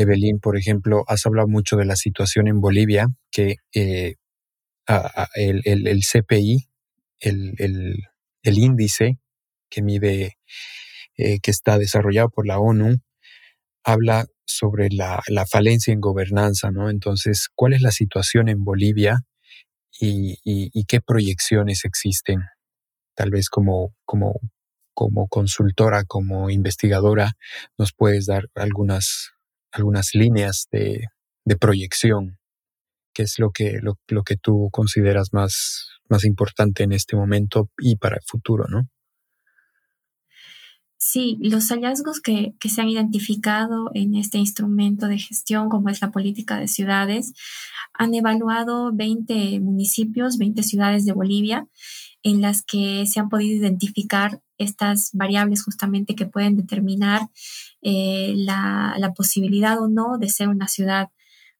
Evelyn. 0.00 0.40
Por 0.40 0.56
ejemplo, 0.56 1.04
has 1.06 1.26
hablado 1.26 1.48
mucho 1.48 1.76
de 1.76 1.84
la 1.84 1.96
situación 1.96 2.48
en 2.48 2.60
Bolivia, 2.60 3.08
que 3.30 3.56
eh, 3.74 4.16
el, 5.34 6.00
CPI, 6.02 6.68
el, 7.20 8.04
índice 8.44 9.18
que 9.68 9.82
mide, 9.82 10.36
eh, 11.16 11.38
que 11.40 11.50
está 11.50 11.78
desarrollado 11.78 12.30
por 12.30 12.46
la 12.46 12.58
ONU, 12.58 12.96
habla 13.84 14.26
sobre 14.44 14.88
la, 14.90 15.22
falencia 15.50 15.92
en 15.92 16.00
gobernanza, 16.00 16.70
¿no? 16.70 16.90
Entonces, 16.90 17.48
¿cuál 17.54 17.72
es 17.72 17.82
la 17.82 17.92
situación 17.92 18.48
en 18.48 18.64
Bolivia 18.64 19.20
y, 20.00 20.84
qué 20.86 21.00
proyecciones 21.00 21.84
existen? 21.84 22.40
Tal 23.14 23.30
vez 23.30 23.48
como, 23.48 23.94
como, 24.04 24.34
como 24.94 25.28
consultora, 25.28 26.04
como 26.04 26.50
investigadora, 26.50 27.32
nos 27.78 27.92
puedes 27.92 28.26
dar 28.26 28.48
algunas, 28.54 29.32
algunas 29.72 30.14
líneas 30.14 30.68
de, 30.70 31.06
proyección. 31.58 32.38
¿Qué 33.12 33.24
es 33.24 33.38
lo 33.38 33.50
que, 33.50 33.80
lo, 33.82 33.98
lo 34.08 34.22
que 34.22 34.36
tú 34.36 34.68
consideras 34.70 35.30
más, 35.32 35.88
más 36.08 36.24
importante 36.24 36.84
en 36.84 36.92
este 36.92 37.16
momento 37.16 37.68
y 37.78 37.96
para 37.96 38.16
el 38.16 38.22
futuro, 38.24 38.66
¿no? 38.68 38.88
Sí, 41.02 41.38
los 41.40 41.70
hallazgos 41.70 42.20
que, 42.20 42.52
se 42.68 42.80
han 42.82 42.90
identificado 42.90 43.90
en 43.94 44.14
este 44.14 44.36
instrumento 44.36 45.06
de 45.06 45.18
gestión, 45.18 45.70
como 45.70 45.88
es 45.88 46.02
la 46.02 46.10
política 46.10 46.60
de 46.60 46.68
ciudades, 46.68 47.32
han 47.94 48.14
evaluado 48.14 48.92
20 48.92 49.60
municipios, 49.60 50.36
20 50.36 50.62
ciudades 50.62 51.06
de 51.06 51.14
Bolivia, 51.14 51.66
en 52.22 52.42
las 52.42 52.62
que 52.62 53.06
se 53.06 53.18
han 53.18 53.30
podido 53.30 53.56
identificar 53.56 54.42
estas 54.62 55.10
variables 55.12 55.64
justamente 55.64 56.14
que 56.14 56.26
pueden 56.26 56.56
determinar 56.56 57.22
eh, 57.82 58.34
la, 58.36 58.94
la 58.98 59.12
posibilidad 59.12 59.80
o 59.80 59.88
no 59.88 60.18
de 60.18 60.28
ser 60.28 60.48
una 60.48 60.68
ciudad 60.68 61.08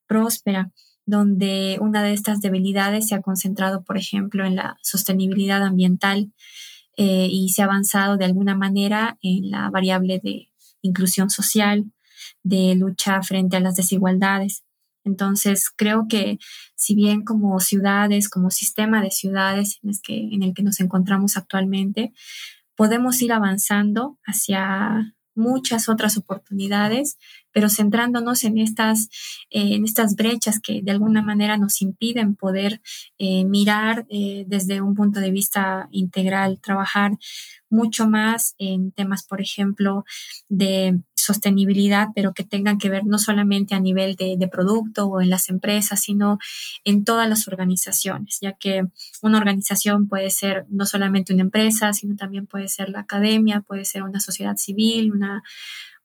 próspera 0.06 0.70
donde 1.06 1.78
una 1.80 2.02
de 2.02 2.12
estas 2.12 2.40
debilidades 2.40 3.08
se 3.08 3.16
ha 3.16 3.20
concentrado, 3.20 3.82
por 3.82 3.96
ejemplo, 3.96 4.44
en 4.44 4.54
la 4.54 4.78
sostenibilidad 4.80 5.62
ambiental, 5.62 6.32
eh, 6.96 7.28
y 7.30 7.48
se 7.48 7.62
ha 7.62 7.64
avanzado 7.64 8.16
de 8.16 8.26
alguna 8.26 8.54
manera 8.54 9.18
en 9.22 9.50
la 9.50 9.70
variable 9.70 10.20
de 10.22 10.50
inclusión 10.82 11.30
social, 11.30 11.90
de 12.42 12.74
lucha 12.74 13.22
frente 13.22 13.56
a 13.56 13.60
las 13.60 13.74
desigualdades. 13.74 14.64
Entonces, 15.04 15.70
creo 15.74 16.06
que 16.08 16.38
si 16.74 16.94
bien 16.94 17.24
como 17.24 17.58
ciudades, 17.60 18.28
como 18.28 18.50
sistema 18.50 19.02
de 19.02 19.10
ciudades 19.10 19.78
en 19.82 19.90
el 19.90 19.96
que, 20.02 20.28
en 20.34 20.42
el 20.42 20.54
que 20.54 20.62
nos 20.62 20.78
encontramos 20.80 21.36
actualmente, 21.36 22.12
podemos 22.80 23.20
ir 23.20 23.30
avanzando 23.30 24.18
hacia 24.24 25.14
muchas 25.34 25.90
otras 25.90 26.16
oportunidades, 26.16 27.18
pero 27.52 27.68
centrándonos 27.68 28.42
en 28.44 28.56
estas, 28.56 29.10
eh, 29.50 29.74
en 29.74 29.84
estas 29.84 30.16
brechas 30.16 30.60
que 30.60 30.80
de 30.82 30.90
alguna 30.90 31.20
manera 31.20 31.58
nos 31.58 31.82
impiden 31.82 32.36
poder 32.36 32.80
eh, 33.18 33.44
mirar 33.44 34.06
eh, 34.08 34.44
desde 34.46 34.80
un 34.80 34.94
punto 34.94 35.20
de 35.20 35.30
vista 35.30 35.88
integral, 35.90 36.58
trabajar 36.62 37.18
mucho 37.68 38.08
más 38.08 38.54
en 38.56 38.92
temas, 38.92 39.26
por 39.26 39.42
ejemplo, 39.42 40.06
de 40.48 41.02
sostenibilidad, 41.20 42.08
pero 42.14 42.32
que 42.32 42.44
tengan 42.44 42.78
que 42.78 42.90
ver 42.90 43.04
no 43.04 43.18
solamente 43.18 43.74
a 43.74 43.80
nivel 43.80 44.16
de, 44.16 44.36
de, 44.38 44.48
producto 44.48 45.06
o 45.06 45.20
en 45.20 45.30
las 45.30 45.48
empresas, 45.48 46.00
sino 46.00 46.38
en 46.84 47.04
todas 47.04 47.28
las 47.28 47.46
organizaciones, 47.48 48.38
ya 48.40 48.52
que 48.52 48.84
una 49.22 49.38
organización 49.38 50.08
puede 50.08 50.30
ser 50.30 50.66
no 50.68 50.86
solamente 50.86 51.32
una 51.32 51.42
empresa, 51.42 51.92
sino 51.92 52.16
también 52.16 52.46
puede 52.46 52.68
ser 52.68 52.88
la 52.88 53.00
academia, 53.00 53.60
puede 53.60 53.84
ser 53.84 54.02
una 54.02 54.20
sociedad 54.20 54.56
civil, 54.56 55.12
una 55.12 55.42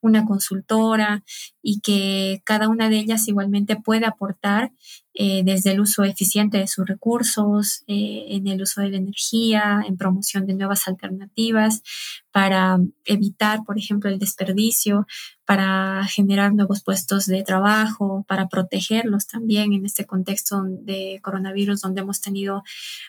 una 0.00 0.24
consultora 0.24 1.24
y 1.62 1.80
que 1.80 2.42
cada 2.44 2.68
una 2.68 2.88
de 2.88 2.98
ellas 2.98 3.28
igualmente 3.28 3.76
puede 3.76 4.06
aportar 4.06 4.72
eh, 5.18 5.40
desde 5.44 5.72
el 5.72 5.80
uso 5.80 6.04
eficiente 6.04 6.58
de 6.58 6.66
sus 6.66 6.86
recursos, 6.86 7.84
eh, 7.86 8.26
en 8.28 8.46
el 8.48 8.60
uso 8.60 8.82
de 8.82 8.90
la 8.90 8.98
energía, 8.98 9.82
en 9.88 9.96
promoción 9.96 10.46
de 10.46 10.52
nuevas 10.52 10.86
alternativas 10.88 11.82
para 12.30 12.78
evitar, 13.06 13.60
por 13.64 13.78
ejemplo, 13.78 14.10
el 14.10 14.18
desperdicio, 14.18 15.06
para 15.46 16.04
generar 16.04 16.52
nuevos 16.52 16.82
puestos 16.82 17.24
de 17.24 17.42
trabajo, 17.42 18.26
para 18.28 18.48
protegerlos 18.48 19.26
también 19.26 19.72
en 19.72 19.86
este 19.86 20.04
contexto 20.04 20.62
de 20.64 21.18
coronavirus 21.22 21.80
donde 21.80 22.02
hemos 22.02 22.20
tenido 22.20 22.62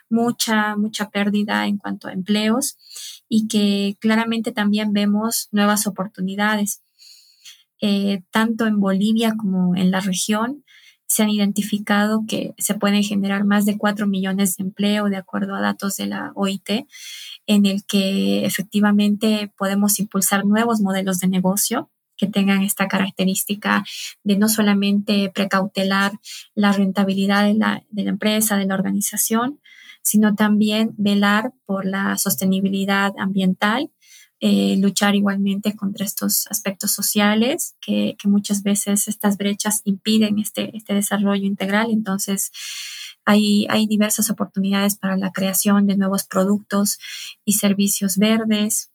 mucha, 0.10 0.78
mucha 0.78 1.10
pérdida 1.10 1.68
en 1.68 1.78
cuanto 1.78 2.08
a 2.08 2.14
empleos 2.14 2.78
y 3.28 3.50
que 3.50 3.98
claramente 4.00 4.54
también 4.54 4.94
vemos 4.94 5.50
nuevas 5.52 5.88
oportunidades. 5.88 6.84
Eh, 7.82 8.24
tanto 8.32 8.66
en 8.66 8.80
Bolivia 8.80 9.36
como 9.38 9.76
en 9.76 9.92
la 9.92 10.00
región, 10.00 10.64
se 11.08 11.24
han 11.24 11.30
identificado 11.30 12.24
que 12.28 12.54
se 12.58 12.76
pueden 12.76 13.04
generar 13.04 13.46
más 13.46 13.66
de 13.66 13.78
4 13.78 14.08
millones 14.08 14.58
de 14.58 14.66
empleo, 14.66 15.06
de 15.06 15.18
acuerdo 15.18 15.56
a 15.56 15.62
datos 15.62 15.96
de 15.96 16.08
la 16.08 16.32
OIT, 16.36 16.86
en 17.48 17.66
el 17.66 17.86
que 17.86 18.46
efectivamente 18.46 19.52
podemos 19.58 20.00
impulsar 20.00 20.46
nuevos 20.46 20.82
modelos 20.82 21.20
de 21.20 21.28
negocio 21.28 21.90
que 22.18 22.28
tengan 22.28 22.64
esta 22.64 22.88
característica 22.88 23.86
de 24.24 24.38
no 24.38 24.50
solamente 24.50 25.32
precautelar 25.34 26.14
la 26.56 26.74
rentabilidad 26.74 27.46
de 27.46 27.54
la, 27.54 27.84
de 27.90 28.04
la 28.04 28.10
empresa, 28.10 28.58
de 28.58 28.66
la 28.66 28.76
organización, 28.76 29.60
sino 30.02 30.36
también 30.36 30.94
velar 30.98 31.54
por 31.66 31.86
la 31.86 32.18
sostenibilidad 32.18 33.14
ambiental 33.18 33.92
eh, 34.40 34.78
luchar 34.78 35.16
igualmente 35.16 35.76
contra 35.76 36.06
estos 36.06 36.46
aspectos 36.48 36.92
sociales 36.92 37.76
que, 37.82 38.16
muchas 38.26 38.62
veces 38.62 39.08
estas 39.08 39.38
brechas 39.38 39.82
impiden 39.86 40.38
este, 40.38 40.76
este 40.76 40.94
desarrollo 40.94 41.46
integral. 41.46 41.88
Entonces, 41.92 42.52
hay, 43.26 43.66
hay 43.70 43.88
diversas 43.88 44.30
oportunidades 44.30 44.96
para 44.98 45.18
la 45.18 45.32
creación 45.32 45.88
de 45.88 45.98
nuevos 45.98 46.24
productos 46.26 47.00
y 47.46 47.54
servicios 47.54 48.18
verdes, 48.18 48.92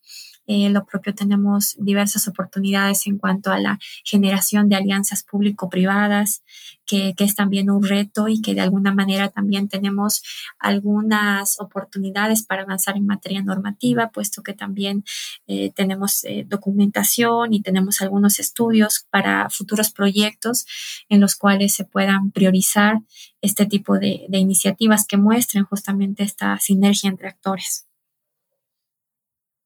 Eh, 0.47 0.71
lo 0.71 0.85
propio 0.85 1.15
tenemos 1.15 1.77
diversas 1.79 2.27
oportunidades 2.27 3.07
en 3.07 3.19
cuanto 3.19 3.53
a 3.53 3.59
la 3.59 3.79
generación 4.05 4.69
de 4.69 4.77
alianzas 4.77 5.23
público-privadas, 5.23 6.43
que, 6.85 7.15
que, 7.17 7.25
es 7.25 7.35
también 7.37 7.71
un 7.71 7.85
reto 7.85 8.27
y 8.29 8.43
que 8.43 8.55
de 8.55 8.61
alguna 8.61 8.93
manera 8.93 9.29
también 9.29 9.69
tenemos 9.69 10.23
algunas 10.59 11.61
oportunidades 11.61 12.45
para 12.45 12.63
avanzar 12.63 12.97
en 12.97 13.07
materia 13.07 13.43
normativa, 13.43 14.11
puesto 14.11 14.43
que 14.43 14.53
también 14.53 15.05
eh, 15.47 15.73
tenemos 15.75 16.25
eh, 16.25 16.45
documentación 16.49 17.55
y 17.55 17.63
tenemos 17.63 18.03
algunos 18.03 18.41
estudios 18.41 19.07
para 19.11 19.49
futuros 19.49 19.93
proyectos 19.93 20.67
en 21.09 21.21
los 21.21 21.37
cuales 21.37 21.75
se 21.75 21.85
puedan 21.85 22.33
priorizar 22.33 22.99
este 23.41 23.67
tipo 23.67 23.99
de 23.99 24.27
iniciativas 24.33 25.07
que 25.07 25.17
muestren 25.17 25.65
justamente 25.65 26.23
esta 26.23 26.59
sinergia 26.59 27.11
entre 27.11 27.29
actores. 27.29 27.87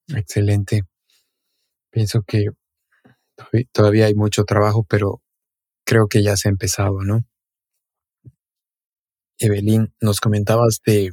Excelente. 0.09 0.83
Pienso 1.91 2.23
que 2.23 2.47
todavía 3.73 4.07
hay 4.07 4.15
mucho 4.15 4.45
trabajo, 4.45 4.85
pero 4.89 5.23
creo 5.85 6.09
que 6.09 6.23
ya 6.23 6.37
se 6.37 6.49
ha 6.49 6.51
empezado, 6.51 7.03
¿no? 7.03 7.25
Evelyn, 9.39 9.93
nos 10.01 10.21
comentabas 10.21 10.81
de... 10.85 11.13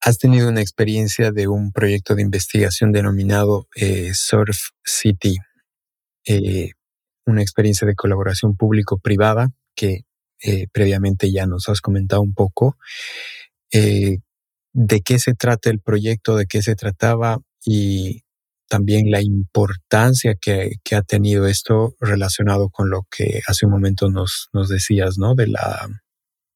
Has 0.00 0.18
tenido 0.18 0.48
una 0.48 0.60
experiencia 0.60 1.30
de 1.30 1.46
un 1.46 1.72
proyecto 1.72 2.14
de 2.14 2.22
investigación 2.22 2.90
denominado 2.90 3.68
eh, 3.76 4.12
Surf 4.14 4.58
City, 4.84 5.36
eh, 6.26 6.72
una 7.24 7.40
experiencia 7.42 7.86
de 7.86 7.94
colaboración 7.94 8.56
público-privada 8.56 9.50
que 9.76 10.04
eh, 10.42 10.66
previamente 10.72 11.30
ya 11.30 11.46
nos 11.46 11.68
has 11.68 11.80
comentado 11.80 12.20
un 12.20 12.34
poco 12.34 12.76
de 14.72 15.00
qué 15.00 15.18
se 15.18 15.34
trata 15.34 15.70
el 15.70 15.80
proyecto, 15.80 16.36
de 16.36 16.46
qué 16.46 16.62
se 16.62 16.74
trataba 16.74 17.38
y 17.64 18.22
también 18.68 19.10
la 19.10 19.20
importancia 19.20 20.34
que, 20.34 20.78
ha 20.96 21.02
tenido 21.02 21.46
esto 21.46 21.94
relacionado 22.00 22.70
con 22.70 22.88
lo 22.88 23.02
que 23.10 23.42
hace 23.46 23.66
un 23.66 23.72
momento 23.72 24.08
nos, 24.08 24.48
nos 24.54 24.68
decías, 24.68 25.18
¿no? 25.18 25.34
De 25.34 25.46
la, 25.46 25.88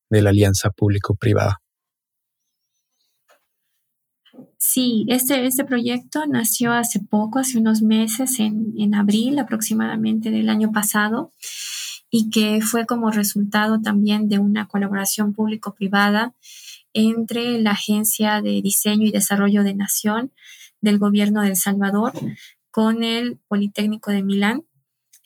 de 0.08 0.22
la 0.22 0.30
alianza 0.30 0.70
público-privada. 0.70 1.60
Sí, 4.56 5.04
este, 5.08 5.46
este 5.46 5.64
proyecto 5.64 6.26
nació 6.26 6.72
hace 6.72 7.00
poco, 7.00 7.38
hace 7.38 7.58
unos 7.58 7.82
meses, 7.82 8.40
en, 8.40 8.72
en 8.78 8.94
abril 8.94 9.38
aproximadamente 9.38 10.30
del 10.30 10.48
año 10.48 10.72
pasado, 10.72 11.32
y 12.10 12.30
que 12.30 12.62
fue 12.62 12.86
como 12.86 13.10
resultado 13.10 13.82
también 13.82 14.28
de 14.30 14.38
una 14.38 14.68
colaboración 14.68 15.34
público-privada 15.34 16.34
entre 16.96 17.60
la 17.60 17.72
Agencia 17.72 18.40
de 18.40 18.62
Diseño 18.62 19.06
y 19.06 19.12
Desarrollo 19.12 19.62
de 19.62 19.74
Nación 19.74 20.32
del 20.80 20.98
Gobierno 20.98 21.42
de 21.42 21.48
El 21.48 21.56
Salvador 21.56 22.12
con 22.70 23.04
el 23.04 23.38
Politécnico 23.48 24.10
de 24.10 24.22
Milán, 24.22 24.64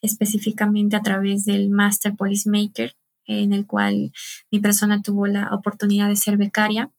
específicamente 0.02 0.96
a 0.96 1.02
través 1.02 1.44
del 1.44 1.70
Master 1.70 2.14
Maker, 2.46 2.96
en 3.24 3.52
el 3.52 3.66
cual 3.66 4.12
mi 4.50 4.58
persona 4.58 5.00
tuvo 5.00 5.28
la 5.28 5.54
oportunidad 5.54 6.08
de 6.08 6.16
ser 6.16 6.36
becaria 6.36 6.90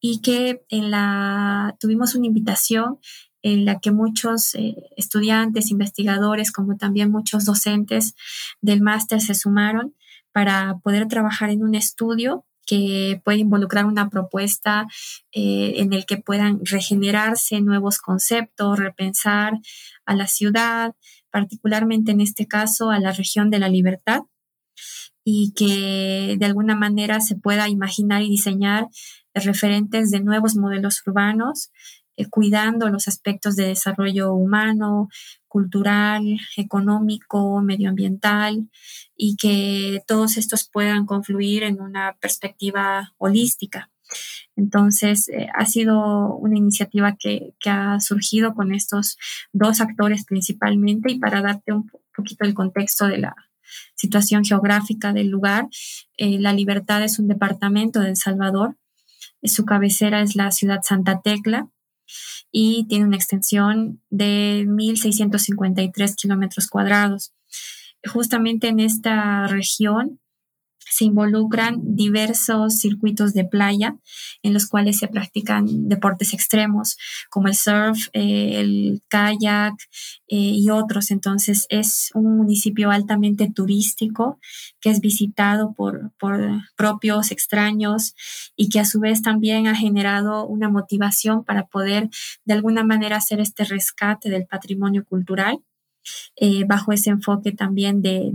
y 0.00 0.22
que 0.22 0.62
en 0.70 0.90
la 0.90 1.76
tuvimos 1.78 2.14
una 2.14 2.26
invitación 2.26 2.98
en 3.42 3.66
la 3.66 3.78
que 3.78 3.90
muchos 3.90 4.54
eh, 4.54 4.74
estudiantes, 4.96 5.70
investigadores, 5.70 6.50
como 6.50 6.78
también 6.78 7.10
muchos 7.10 7.44
docentes 7.44 8.14
del 8.62 8.80
máster 8.80 9.20
se 9.20 9.34
sumaron 9.34 9.94
para 10.32 10.78
poder 10.82 11.08
trabajar 11.08 11.50
en 11.50 11.62
un 11.62 11.74
estudio 11.74 12.46
que 12.68 13.22
puede 13.24 13.38
involucrar 13.38 13.86
una 13.86 14.10
propuesta 14.10 14.86
eh, 15.32 15.72
en 15.76 15.94
el 15.94 16.04
que 16.04 16.18
puedan 16.18 16.60
regenerarse 16.64 17.62
nuevos 17.62 17.98
conceptos, 17.98 18.78
repensar 18.78 19.54
a 20.04 20.14
la 20.14 20.26
ciudad, 20.26 20.94
particularmente 21.30 22.12
en 22.12 22.20
este 22.20 22.46
caso 22.46 22.90
a 22.90 23.00
la 23.00 23.12
región 23.12 23.48
de 23.48 23.58
la 23.58 23.70
libertad, 23.70 24.20
y 25.24 25.54
que 25.56 26.36
de 26.38 26.46
alguna 26.46 26.76
manera 26.76 27.20
se 27.20 27.36
pueda 27.36 27.68
imaginar 27.68 28.22
y 28.22 28.28
diseñar 28.28 28.88
referentes 29.34 30.10
de 30.10 30.20
nuevos 30.20 30.54
modelos 30.54 31.02
urbanos 31.06 31.70
cuidando 32.26 32.88
los 32.88 33.08
aspectos 33.08 33.56
de 33.56 33.68
desarrollo 33.68 34.32
humano, 34.32 35.08
cultural, 35.46 36.24
económico, 36.56 37.60
medioambiental 37.62 38.68
y 39.16 39.36
que 39.36 40.02
todos 40.06 40.36
estos 40.36 40.68
puedan 40.68 41.06
confluir 41.06 41.62
en 41.62 41.80
una 41.80 42.16
perspectiva 42.20 43.14
holística. 43.16 43.90
Entonces, 44.56 45.28
eh, 45.28 45.48
ha 45.54 45.66
sido 45.66 46.34
una 46.36 46.56
iniciativa 46.56 47.16
que, 47.16 47.54
ha 47.66 48.00
surgido 48.00 48.54
con 48.54 48.74
estos 48.74 49.16
dos 49.52 49.80
actores 49.80 50.24
principalmente 50.24 51.12
y 51.12 51.18
para 51.18 51.42
darte 51.42 51.72
un 51.72 51.90
poquito 52.14 52.44
el 52.44 52.54
contexto 52.54 53.06
de 53.06 53.18
la 53.18 53.36
situación 53.94 54.44
geográfica 54.44 55.12
del 55.12 55.28
lugar, 55.28 55.68
eh, 56.16 56.38
La 56.40 56.52
Libertad 56.52 57.04
es 57.04 57.18
un 57.18 57.28
departamento 57.28 58.00
de 58.00 58.10
El 58.10 58.16
Salvador, 58.16 58.76
su 59.42 59.64
cabecera 59.64 60.22
es 60.22 60.34
la 60.34 60.50
ciudad 60.50 60.80
Santa 60.82 61.20
Tecla, 61.22 61.68
y 62.50 62.86
tiene 62.88 63.06
una 63.06 63.16
extensión 63.16 64.02
de 64.10 64.64
1.653 64.66 66.14
kilómetros 66.14 66.68
cuadrados. 66.68 67.32
Justamente 68.06 68.68
en 68.68 68.80
esta 68.80 69.46
región 69.48 70.20
se 70.90 71.04
involucran 71.04 71.80
diversos 71.82 72.78
circuitos 72.80 73.34
de 73.34 73.44
playa 73.44 73.96
en 74.42 74.54
los 74.54 74.66
cuales 74.66 74.98
se 74.98 75.08
practican 75.08 75.88
deportes 75.88 76.34
extremos 76.34 76.96
como 77.30 77.48
el 77.48 77.54
surf, 77.54 78.08
eh, 78.12 78.60
el 78.60 79.02
kayak 79.08 79.74
eh, 80.28 80.36
y 80.36 80.70
otros. 80.70 81.10
Entonces 81.10 81.66
es 81.68 82.10
un 82.14 82.36
municipio 82.36 82.90
altamente 82.90 83.50
turístico 83.50 84.38
que 84.80 84.90
es 84.90 85.00
visitado 85.00 85.72
por, 85.74 86.12
por 86.18 86.48
propios 86.76 87.30
extraños 87.30 88.14
y 88.56 88.68
que 88.68 88.80
a 88.80 88.84
su 88.84 89.00
vez 89.00 89.22
también 89.22 89.66
ha 89.66 89.74
generado 89.74 90.46
una 90.46 90.68
motivación 90.68 91.44
para 91.44 91.66
poder 91.66 92.08
de 92.44 92.54
alguna 92.54 92.84
manera 92.84 93.16
hacer 93.16 93.40
este 93.40 93.64
rescate 93.64 94.30
del 94.30 94.46
patrimonio 94.46 95.04
cultural 95.04 95.58
eh, 96.36 96.64
bajo 96.66 96.92
ese 96.92 97.10
enfoque 97.10 97.52
también 97.52 98.02
de, 98.02 98.32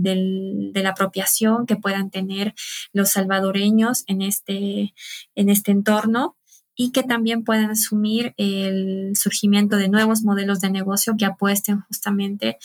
la 0.74 0.90
apropiación 0.90 1.66
que 1.66 1.76
puedan 1.76 2.10
tener 2.10 2.54
los 2.92 3.10
salvadoreños 3.10 4.04
en 4.06 4.22
este, 4.22 4.94
en 5.34 5.48
este 5.48 5.72
entorno 5.72 6.36
y 6.76 6.90
que 6.90 7.02
también 7.02 7.44
puedan 7.44 7.70
asumir 7.70 8.34
el 8.36 9.12
surgimiento 9.14 9.76
de 9.76 9.88
nuevos 9.88 10.22
modelos 10.22 10.60
de 10.60 10.70
negocio 10.70 11.14
que 11.16 11.24
apuesten 11.24 11.80
justamente 11.82 12.58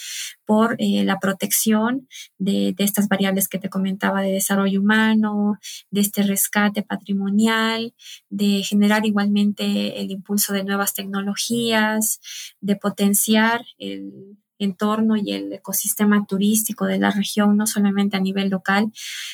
por 0.45 0.75
eh, 0.79 1.03
la 1.03 1.19
protección 1.19 2.07
de, 2.37 2.73
de, 2.75 2.83
estas 2.83 3.07
variables 3.07 3.47
que 3.47 3.59
te 3.59 3.69
comentaba 3.69 4.21
de 4.21 4.31
desarrollo 4.31 4.81
humano, 4.81 5.59
de 5.91 6.01
este 6.01 6.23
rescate 6.23 6.81
patrimonial, 6.81 7.93
de 8.29 8.63
generar 8.63 9.05
igualmente 9.05 10.01
el 10.01 10.11
impulso 10.11 10.53
de 10.53 10.63
nuevas 10.63 10.93
tecnologías, 10.93 12.19
de 12.61 12.75
potenciar 12.75 13.63
el 13.77 14.37
entorno 14.59 15.15
y 15.15 15.31
el 15.31 15.53
ecosistema 15.53 16.25
turístico 16.25 16.85
de 16.85 16.99
la 16.99 17.11
región, 17.11 17.57
no 17.57 17.65
solamente 17.65 18.17
a 18.17 18.19
nivel 18.19 18.49
local, 18.49 18.91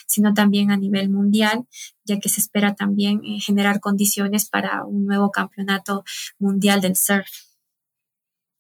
sino 0.08 0.34
también 0.34 0.72
a 0.72 0.78
nivel 0.78 1.10
mundial, 1.10 1.66
ya 2.06 2.20
que 2.20 2.30
se 2.30 2.40
espera 2.40 2.76
también 2.76 3.22
eh, 3.26 3.40
generar 3.40 3.80
condiciones 3.80 4.50
para 4.50 4.86
un 4.86 5.06
nuevo 5.06 5.32
campeonato 5.32 6.04
mundial 6.40 6.82
del 6.82 6.96
surf. 6.96 7.55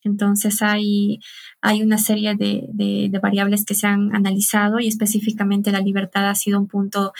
Entonces 0.05 0.61
hay, 0.61 1.19
hay 1.61 1.81
una 1.81 1.97
serie 1.97 2.35
de, 2.35 3.09
variables 3.21 3.65
que 3.65 3.73
se 3.73 3.87
han 3.87 4.15
analizado 4.15 4.79
y 4.79 4.87
específicamente 4.87 5.71
la 5.71 5.79
libertad 5.79 6.29
ha 6.29 6.35
sido 6.35 6.59
un 6.59 6.67
punto 6.67 7.11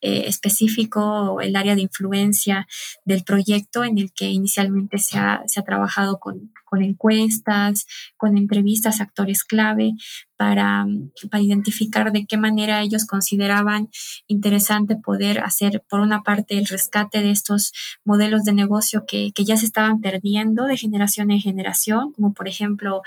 eh, 0.00 0.24
específico, 0.26 1.40
el 1.40 1.56
área 1.56 1.74
de 1.74 1.82
influencia 1.82 2.66
del 3.04 3.24
proyecto 3.24 3.82
en 3.82 3.98
el 3.98 4.12
que 4.12 4.30
inicialmente 4.30 4.98
se 4.98 5.18
ha, 5.18 5.42
se 5.46 5.60
ha 5.60 5.64
trabajado 5.64 6.18
con, 6.18 6.52
con 6.64 6.82
encuestas, 6.82 7.86
con 8.16 8.36
entrevistas 8.36 9.00
actores 9.00 9.44
clave 9.44 9.94
para, 10.36 10.86
para, 11.30 11.42
identificar 11.42 12.12
de 12.12 12.26
qué 12.26 12.36
manera 12.36 12.82
ellos 12.82 13.06
consideraban 13.06 13.88
interesante 14.26 14.96
poder 14.96 15.40
hacer, 15.40 15.82
por 15.88 16.00
una 16.00 16.22
parte, 16.22 16.58
el 16.58 16.66
rescate 16.66 17.20
de 17.20 17.30
estos 17.30 17.72
modelos 18.04 18.44
de 18.44 18.52
negocio 18.52 19.04
que, 19.06 19.32
que 19.32 19.44
ya 19.44 19.56
se 19.56 19.66
estaban 19.66 20.00
perdiendo 20.00 20.64
de 20.64 20.76
generación 20.76 21.30
en 21.30 21.40
generación, 21.40 22.12
como 22.12 22.34
por 22.34 22.48
ejemplo 22.48 23.02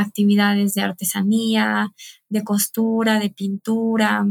actividades 0.00 0.74
de 0.74 0.82
artesanía, 0.82 1.92
de 2.28 2.44
costura, 2.44 3.18
de 3.18 3.30
pintura, 3.30 4.26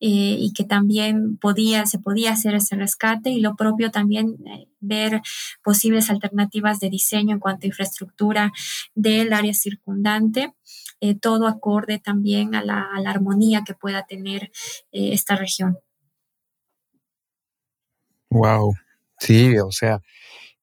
eh, 0.00 0.36
y 0.38 0.52
que 0.52 0.64
también 0.64 1.38
podía, 1.38 1.86
se 1.86 1.98
podía 1.98 2.32
hacer 2.32 2.54
ese 2.54 2.76
rescate 2.76 3.30
y 3.30 3.40
lo 3.40 3.56
propio 3.56 3.90
también 3.90 4.36
eh, 4.46 4.68
ver 4.80 5.22
posibles 5.62 6.10
alternativas 6.10 6.80
de 6.80 6.90
diseño 6.90 7.32
en 7.32 7.40
cuanto 7.40 7.64
a 7.64 7.68
infraestructura 7.68 8.52
del 8.94 9.32
área 9.32 9.54
circundante. 9.54 10.52
Eh, 11.00 11.14
todo 11.14 11.46
acorde 11.46 11.98
también 11.98 12.54
a 12.54 12.62
la, 12.62 12.86
armonía 13.06 13.62
que 13.64 13.74
pueda 13.74 14.04
tener 14.04 14.50
esta 14.90 15.36
región. 15.36 15.78
Wow, 18.30 18.74
sí, 19.18 19.58
o 19.58 19.70
sea, 19.70 20.00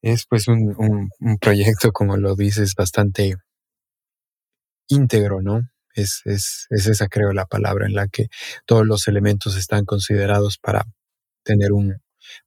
Es 0.01 0.25
pues 0.25 0.47
un, 0.47 1.09
un, 1.19 1.37
proyecto, 1.37 1.91
como 1.91 2.17
lo 2.17 2.35
dices, 2.35 2.73
bastante 2.75 3.35
íntegro, 4.87 5.41
¿no? 5.41 5.61
Es, 5.93 6.21
es, 6.25 6.67
es, 6.69 6.87
esa, 6.87 7.07
creo, 7.07 7.33
la 7.33 7.45
palabra 7.45 7.85
en 7.85 7.93
la 7.93 8.07
que 8.07 8.27
todos 8.65 8.85
los 8.85 9.07
elementos 9.07 9.57
están 9.57 9.85
considerados 9.85 10.57
para 10.57 10.85
tener 11.43 11.73
un, 11.73 11.97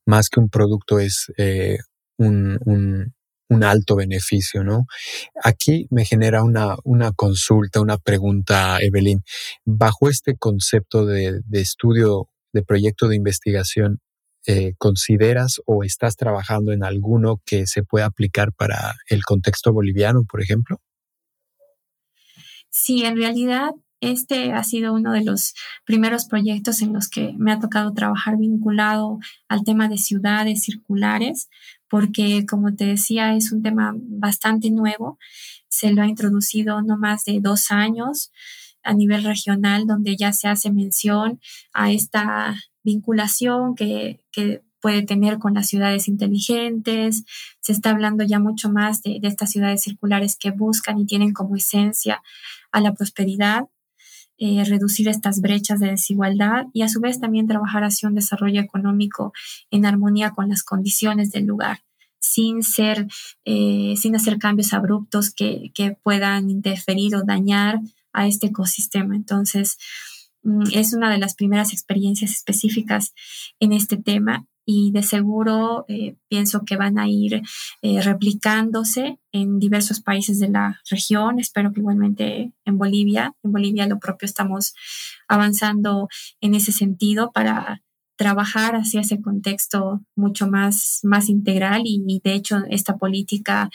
más 0.05 0.29
que 0.29 0.39
un 0.39 0.49
producto, 0.49 0.99
es 0.99 1.31
eh, 1.37 1.77
un, 2.17 3.13
alto 3.63 3.95
beneficio, 3.95 4.63
¿no? 4.63 4.85
Aquí 5.43 5.87
me 5.89 6.05
genera 6.05 6.43
una, 6.43 6.75
consulta, 7.15 7.81
una 7.81 7.97
pregunta, 7.97 8.77
Evelyn. 8.81 9.23
Bajo 9.63 10.09
este 10.09 10.35
concepto 10.37 11.05
de, 11.05 11.41
de 11.45 11.61
estudio, 11.61 12.29
de 12.53 12.63
proyecto 12.63 13.07
de 13.07 13.15
investigación, 13.15 14.01
eh, 14.47 14.73
¿consideras 14.77 15.61
o 15.65 15.83
estás 15.83 16.15
trabajando 16.15 16.71
en 16.71 16.83
alguno 16.83 17.41
que 17.45 17.65
se 17.65 17.81
pueda 17.81 18.05
aplicar 18.05 18.53
para 18.53 18.93
el 19.09 19.23
contexto 19.23 19.73
boliviano, 19.73 20.23
por 20.29 20.41
ejemplo? 20.41 20.79
Sí, 22.77 23.05
en 23.05 23.15
realidad 23.15 23.71
este 24.01 24.51
ha 24.51 24.61
sido 24.65 24.93
uno 24.93 25.13
de 25.13 25.23
los 25.23 25.53
primeros 25.85 26.25
proyectos 26.25 26.81
en 26.81 26.91
los 26.91 27.07
que 27.07 27.31
me 27.37 27.53
ha 27.53 27.59
tocado 27.61 27.93
trabajar 27.93 28.35
vinculado 28.35 29.19
al 29.47 29.63
tema 29.63 29.87
de 29.87 29.97
ciudades 29.97 30.63
circulares, 30.63 31.47
porque 31.89 32.45
como 32.45 32.75
te 32.75 32.85
decía, 32.85 33.33
es 33.33 33.53
un 33.53 33.63
tema 33.63 33.93
bastante 33.95 34.71
nuevo. 34.71 35.17
Se 35.69 35.93
lo 35.93 36.01
ha 36.01 36.07
introducido 36.07 36.81
no 36.81 36.97
más 36.97 37.23
de 37.23 37.39
dos 37.39 37.71
años 37.71 38.33
a 38.83 38.93
nivel 38.93 39.23
regional, 39.23 39.87
donde 39.87 40.17
ya 40.17 40.33
se 40.33 40.49
hace 40.49 40.69
mención 40.69 41.39
a 41.71 41.93
esta 41.93 42.55
vinculación 42.83 43.75
que, 43.75 44.19
puede 44.81 45.01
tener 45.01 45.39
con 45.39 45.55
las 45.55 45.67
ciudades 45.67 46.07
inteligentes. 46.07 47.23
Se 47.59 47.71
está 47.71 47.89
hablando 47.89 48.23
ya 48.23 48.37
mucho 48.37 48.69
más 48.69 49.01
de, 49.01 49.19
estas 49.23 49.49
ciudades 49.49 49.81
circulares 49.81 50.37
que 50.39 50.51
buscan 50.51 50.99
y 50.99 51.07
tienen 51.07 51.33
como 51.33 51.55
esencia 51.55 52.21
a 52.75 52.81
la 52.81 52.93
prosperidad, 52.93 53.63
eh, 54.37 54.63
reducir 54.65 55.07
estas 55.07 55.41
brechas 55.41 55.79
de 55.79 55.91
desigualdad 55.91 56.65
y 56.73 56.81
a 56.81 56.89
su 56.89 56.99
vez 56.99 57.19
también 57.19 57.47
trabajar 57.47 57.83
hacia 57.83 58.09
un 58.09 58.15
desarrollo 58.15 58.61
económico 58.61 59.31
en 59.71 59.85
armonía 59.85 60.31
con 60.31 60.49
las 60.49 60.63
condiciones 60.63 61.31
del 61.31 61.45
lugar 61.45 61.79
sin 62.19 62.63
ser, 62.63 63.07
eh, 63.45 63.93
sin 63.97 64.15
hacer 64.15 64.39
cambios 64.39 64.73
abruptos 64.73 65.31
que, 65.31 65.71
que 65.75 65.95
puedan 66.03 66.49
interferir 66.49 67.15
o 67.15 67.23
dañar 67.23 67.79
a 68.13 68.27
este 68.27 68.47
ecosistema. 68.47 69.15
Entonces, 69.15 69.77
Mm, 70.45 70.63
es 70.73 70.93
una 70.93 71.11
de 71.11 71.17
las 71.17 71.33
primeras 71.33 71.73
experiencias 71.73 72.31
específicas 72.31 73.13
en 73.59 73.73
este 73.73 73.97
tema 73.97 74.45
y 74.65 74.91
de 74.91 75.03
seguro 75.03 75.85
eh, 75.87 76.15
pienso 76.27 76.63
que 76.65 76.77
van 76.77 76.97
a 76.97 77.07
ir 77.07 77.41
eh, 77.81 78.01
replicándose 78.01 79.19
en 79.31 79.59
diversos 79.59 80.01
países 80.01 80.39
de 80.39 80.49
la 80.49 80.81
región. 80.89 81.39
Espero 81.39 81.71
que 81.71 81.81
igualmente 81.81 82.51
en 82.65 82.77
Bolivia. 82.77 83.33
En 83.43 83.51
Bolivia 83.51 83.87
lo 83.87 83.99
propio 83.99 84.25
estamos 84.25 84.73
avanzando 85.27 86.07
en 86.41 86.55
ese 86.55 86.71
sentido 86.71 87.31
para 87.31 87.81
trabajar 88.15 88.75
hacia 88.75 89.01
ese 89.01 89.21
contexto 89.21 90.01
mucho 90.15 90.47
más, 90.47 91.01
más 91.03 91.29
integral 91.29 91.81
y, 91.85 92.21
de 92.23 92.33
hecho 92.33 92.63
esta 92.69 92.97
política 92.97 93.69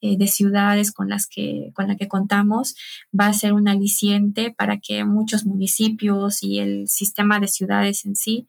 eh, 0.00 0.16
de 0.16 0.26
ciudades 0.28 0.92
con 0.92 1.08
las 1.08 1.26
que 1.26 1.70
con 1.74 1.88
la 1.88 1.96
que 1.96 2.08
contamos 2.08 2.74
va 3.18 3.26
a 3.26 3.34
ser 3.34 3.52
un 3.52 3.68
aliciente 3.68 4.50
para 4.50 4.78
que 4.78 5.04
muchos 5.04 5.44
municipios 5.44 6.42
y 6.42 6.58
el 6.58 6.88
sistema 6.88 7.38
de 7.38 7.48
ciudades 7.48 8.06
en 8.06 8.16
sí 8.16 8.46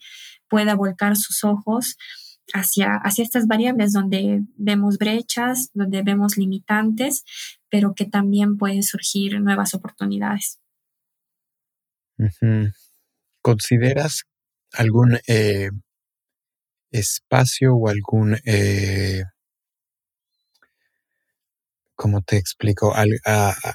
pueda 0.53 0.75
volcar 0.75 1.15
sus 1.15 1.43
ojos 1.43 1.97
hacia, 2.53 2.97
hacia 2.97 3.23
estas 3.23 3.47
variables 3.47 3.91
donde 3.91 4.43
vemos 4.55 4.99
brechas, 4.99 5.71
donde 5.73 6.03
vemos 6.03 6.37
limitantes, 6.37 7.23
pero 7.71 7.95
que 7.95 8.05
también 8.05 8.59
pueden 8.59 8.83
surgir 8.83 9.41
nuevas 9.41 9.73
oportunidades. 9.73 10.59
¿Consideras 13.41 14.25
algún 14.73 15.17
eh, 15.25 15.71
espacio 16.91 17.73
o 17.73 17.89
algún, 17.89 18.37
eh, 18.45 19.23
¿cómo 21.95 22.21
te 22.21 22.37
explico? 22.37 22.93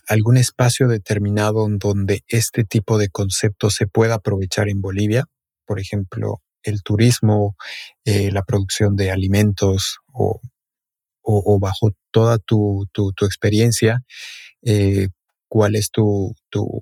algún 0.06 0.36
espacio 0.36 0.86
determinado 0.86 1.66
en 1.66 1.78
donde 1.78 2.22
este 2.28 2.62
tipo 2.62 2.98
de 2.98 3.08
concepto 3.08 3.68
se 3.68 3.88
pueda 3.88 4.14
aprovechar 4.14 4.68
en 4.68 4.80
Bolivia, 4.80 5.24
por 5.66 5.80
ejemplo, 5.80 6.40
el 6.68 6.83
turismo, 6.83 7.57
eh, 8.04 8.31
la 8.33 8.42
producción 8.42 8.96
de 8.96 9.11
alimentos 9.11 9.98
o, 10.12 10.40
bajo 11.61 11.90
toda 12.11 12.38
tu, 12.38 12.88
tu, 12.92 13.12
experiencia, 13.22 14.02
¿cuál 15.48 15.74
es 15.74 15.90
tu, 15.90 16.35
tu, 16.48 16.81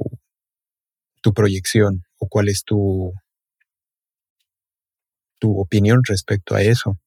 tu 1.20 1.32
proyección 1.34 2.04
o 2.18 2.28
cuál 2.28 2.48
es 2.48 2.62
tu, 2.64 3.12
tu 5.38 5.58
opinión 5.58 6.02
respecto 6.06 6.54
a 6.54 6.62
eso. 6.62 6.98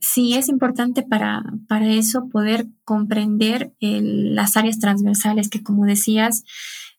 Sí, 0.00 0.34
es 0.34 0.48
importante 0.48 1.02
para, 1.02 1.42
para 1.68 1.90
eso 1.92 2.28
poder 2.28 2.66
comprender 2.84 3.72
las 3.80 4.56
áreas 4.56 4.78
transversales 4.78 5.48
que, 5.48 5.62
como 5.62 5.84
decías, 5.84 6.44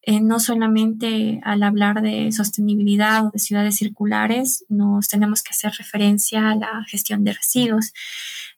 eh, 0.10 0.22
no 0.22 0.40
solamente 0.40 1.42
al 1.44 1.64
hablar 1.64 2.02
de 2.02 2.32
sostenibilidad 2.32 3.26
o 3.26 3.32
de 3.32 3.40
ciudades 3.40 3.76
circulares, 3.76 4.64
nos 4.70 5.10
tenemos 5.10 5.44
que 5.44 5.50
hacer 5.50 5.74
referencia 5.78 6.50
a 6.50 6.56
la 6.56 6.86
gestión 6.88 7.26
de 7.26 7.34
residuos, 7.34 7.92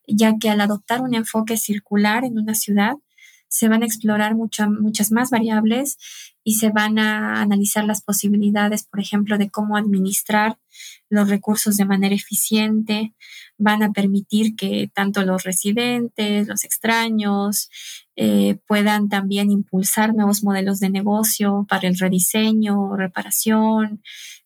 ya 0.08 0.38
que 0.40 0.52
al 0.52 0.62
adoptar 0.62 1.02
un 1.02 1.16
enfoque 1.16 1.58
circular 1.58 2.24
en 2.24 2.38
una 2.38 2.54
ciudad, 2.54 2.94
se 3.48 3.68
van 3.68 3.82
a 3.82 3.88
explorar 3.88 4.36
muchas 4.36 5.12
más 5.12 5.32
variables 5.32 5.98
y 6.44 6.54
se 6.58 6.70
van 6.70 7.00
a 7.00 7.42
analizar 7.42 7.84
las 7.84 8.04
posibilidades, 8.04 8.84
por 8.84 9.00
ejemplo, 9.00 9.40
de 9.40 9.50
cómo 9.50 9.76
administrar 9.76 10.60
los 11.10 11.30
recursos 11.30 11.78
de 11.78 11.86
manera 11.86 12.14
eficiente, 12.14 13.16
van 13.60 13.84
a 13.84 13.92
permitir 13.92 14.56
que 14.56 14.90
tanto 14.94 15.22
los 15.24 15.44
residentes, 15.44 16.48
los 16.48 16.64
extraños, 16.64 17.70
eh, 18.16 18.58
puedan 18.68 19.10
también 19.10 19.52
impulsar 19.52 20.16
nuevos 20.16 20.44
modelos 20.44 20.80
de 20.80 20.90
negocio 20.90 21.66
para 21.70 21.88
el 21.88 21.98
rediseño, 21.98 22.96
reparación, 22.96 24.02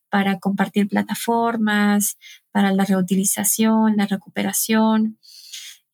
para 0.09 0.39
compartir 0.39 0.87
plataformas, 0.89 2.17
para 2.51 2.73
la 2.73 2.85
reutilización, 2.85 3.95
la 3.97 4.07
recuperación. 4.07 5.17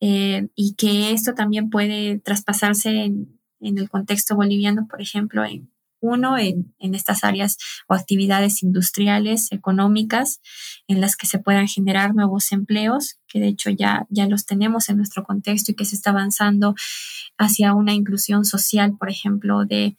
Eh, 0.00 0.48
y 0.54 0.74
que 0.74 1.12
esto 1.12 1.34
también 1.34 1.68
puede 1.68 2.18
traspasarse 2.18 3.04
en, 3.04 3.38
el 3.60 3.90
contexto 3.90 4.34
boliviano, 4.34 4.86
por 4.88 5.02
ejemplo, 5.02 5.44
en 5.44 5.70
uno, 6.00 6.38
en, 6.38 6.74
estas 6.80 7.24
áreas 7.24 7.56
o 7.88 7.94
actividades 7.94 8.62
industriales, 8.62 9.52
económicas, 9.52 10.40
en 10.88 11.00
las 11.00 11.16
que 11.16 11.26
se 11.26 11.38
puedan 11.38 11.68
generar 11.68 12.14
nuevos 12.14 12.52
empleos, 12.52 13.18
que 13.28 13.40
de 13.40 13.48
hecho 13.48 13.70
ya, 13.70 14.06
ya 14.10 14.26
los 14.26 14.46
tenemos 14.46 14.88
en 14.88 14.96
nuestro 14.96 15.24
contexto 15.24 15.72
y 15.72 15.74
que 15.74 15.84
se 15.84 15.96
está 15.96 16.10
avanzando 16.10 16.74
hacia 17.38 17.74
una 17.74 17.94
inclusión 17.94 18.44
social, 18.44 18.96
por 18.98 19.10
ejemplo, 19.10 19.64
de 19.64 19.96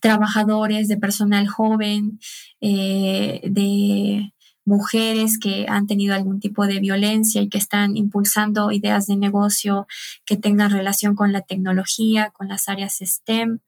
trabajadores, 0.00 0.88
de 0.88 0.96
personal 0.96 1.46
joven, 1.48 2.18
eh, 2.60 3.40
de 3.44 4.32
mujeres 4.64 5.38
que 5.38 5.66
han 5.68 5.86
tenido 5.86 6.14
algún 6.14 6.38
tipo 6.38 6.66
de 6.66 6.80
violencia 6.80 7.42
y 7.42 7.48
que 7.48 7.58
están 7.58 7.96
impulsando 7.96 8.70
ideas 8.70 9.06
de 9.06 9.16
negocio 9.16 9.86
que 10.24 10.36
tengan 10.36 10.70
relación 10.70 11.14
con 11.14 11.32
la 11.32 11.40
tecnología, 11.42 12.30
con 12.30 12.48
las 12.48 12.68
áreas 12.68 12.98
STEM, 13.00 13.60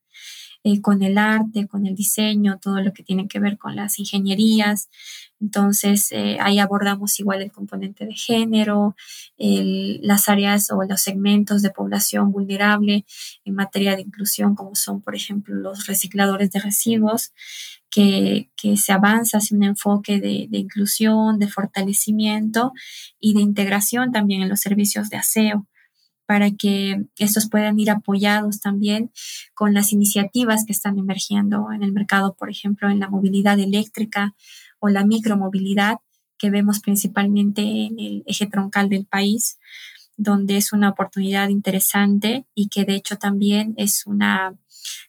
eh, 0.65 0.81
con 0.81 1.03
el 1.03 1.19
arte, 1.19 1.67
con 1.67 1.87
el 1.87 1.95
diseño, 1.95 2.59
todo 2.61 2.81
lo 2.81 2.93
que 2.93 3.03
tiene 3.03 3.29
que 3.29 3.41
ver 3.41 3.59
con 3.59 3.77
las 3.77 3.99
ingenierías. 3.99 4.89
Entonces, 5.41 6.13
eh, 6.13 6.39
ahí 6.41 6.59
abordamos 6.59 7.19
igual 7.19 7.43
el 7.43 7.51
componente 7.51 8.07
de 8.07 8.15
género, 8.15 8.95
las 9.39 10.29
áreas 10.29 10.71
o 10.71 10.83
los 10.85 11.01
segmentos 11.01 11.63
de 11.63 11.71
población 11.71 12.31
vulnerable 12.31 13.05
en 13.45 13.55
materia 13.55 13.97
de 13.97 14.03
inclusión, 14.03 14.55
como 14.55 14.77
son, 14.77 15.01
por 15.03 15.17
ejemplo, 15.17 15.55
los 15.57 15.87
recicladores 15.87 16.53
de 16.53 16.61
residuos, 16.61 17.33
que, 17.93 18.49
se 18.77 18.93
avanza 18.93 19.39
hacia 19.39 19.57
un 19.57 19.65
enfoque 19.65 20.19
de, 20.19 20.49
inclusión, 20.53 21.39
de 21.39 21.49
fortalecimiento 21.49 22.73
y 23.21 23.35
de 23.35 23.41
integración 23.41 24.13
también 24.13 24.43
en 24.43 24.49
los 24.49 24.61
servicios 24.61 25.11
de 25.11 25.19
aseo 25.19 25.67
para 26.27 26.51
que 26.51 27.05
estos 27.19 27.49
puedan 27.49 27.79
ir 27.79 27.91
apoyados 27.91 28.61
también 28.61 29.11
con 29.55 29.75
las 29.75 29.93
iniciativas 29.93 30.65
que 30.65 30.73
están 30.73 30.99
emergiendo 30.99 31.73
en 31.73 31.83
el 31.83 31.93
mercado, 31.93 32.35
por 32.35 32.51
ejemplo, 32.51 32.91
en 32.91 33.01
la 33.01 33.09
movilidad 33.09 33.59
eléctrica 33.59 34.35
o 34.79 34.89
la 34.89 35.05
micromovilidad 35.05 35.99
que 36.39 36.51
vemos 36.51 36.81
principalmente 36.81 37.63
en 37.63 38.01
el 38.01 38.23
eje 38.27 38.47
troncal 38.47 38.89
del 38.89 39.07
país, 39.07 39.59
donde 40.17 40.57
es 40.57 40.73
una 40.73 40.91
oportunidad 40.91 41.49
interesante 41.49 42.47
y 42.55 42.69
que 42.69 42.85
de 42.85 42.97
hecho 42.97 43.17
también 43.17 43.75
es 43.77 44.07
una 44.07 44.57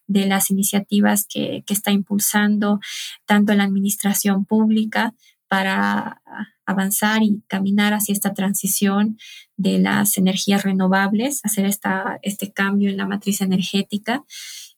de 0.08 0.28
las 0.28 0.52
iniciativas 0.52 1.26
que, 1.28 1.64
está 1.68 1.92
impulsando 1.92 2.80
tanto 3.26 3.54
la 3.56 3.64
administración 3.64 4.46
pública 4.46 5.16
para 5.48 6.22
avanzar 6.66 7.24
y 7.24 7.42
caminar 7.48 7.94
hacia 7.94 8.14
esta 8.14 8.34
transición 8.34 9.18
de 9.58 9.80
las 9.80 10.18
energías 10.18 10.64
renovables, 10.64 11.42
hacer 11.44 11.66
esta, 11.66 12.20
este 12.22 12.52
cambio 12.52 12.90
en 12.90 12.98
la 12.98 13.06
matriz 13.06 13.42
energética 13.42 14.24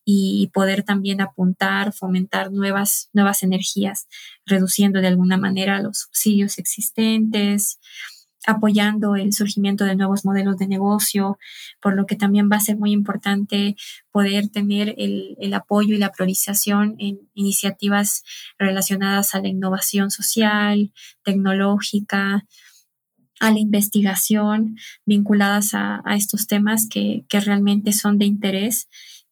y 0.05 0.51
poder 0.53 0.83
también 0.83 1.19
apuntar, 1.19 1.91
fomentar 1.91 2.51
nuevas, 2.51 3.09
nuevas 3.13 3.41
energías, 3.41 4.07
reduciendo 4.45 5.01
de 5.01 5.07
alguna 5.07 5.37
manera 5.37 5.81
los 5.81 5.99
subsidios 6.01 6.59
existentes, 6.59 7.79
apoyando 8.47 9.15
el 9.15 9.34
surgimiento 9.34 9.86
de 9.86 9.95
nuevos 9.95 10.25
modelos 10.25 10.58
de 10.58 10.67
negocio, 10.67 11.38
por 11.81 11.95
lo 11.95 12.05
que 12.05 12.15
también 12.15 12.49
va 12.51 12.58
a 12.58 12.62
ser 12.62 12.77
muy 12.77 12.91
importante 12.91 13.75
poder 14.12 14.49
tener 14.49 14.95
el, 14.97 15.53
apoyo 15.53 15.95
y 15.95 15.97
la 15.97 16.12
priorización 16.12 16.95
en 16.99 17.19
iniciativas 17.34 18.23
relacionadas 18.58 19.36
a 19.36 19.41
la 19.41 19.47
innovación 19.47 20.12
social, 20.12 20.91
tecnológica, 21.23 22.45
a 23.39 23.51
la 23.51 23.60
investigación 23.60 24.77
vinculadas 25.05 25.73
a, 25.73 26.01
estos 26.15 26.47
temas 26.47 26.88
que 26.88 27.25
realmente 27.31 27.93
son 27.93 28.17
de 28.17 28.25
interés 28.25 28.88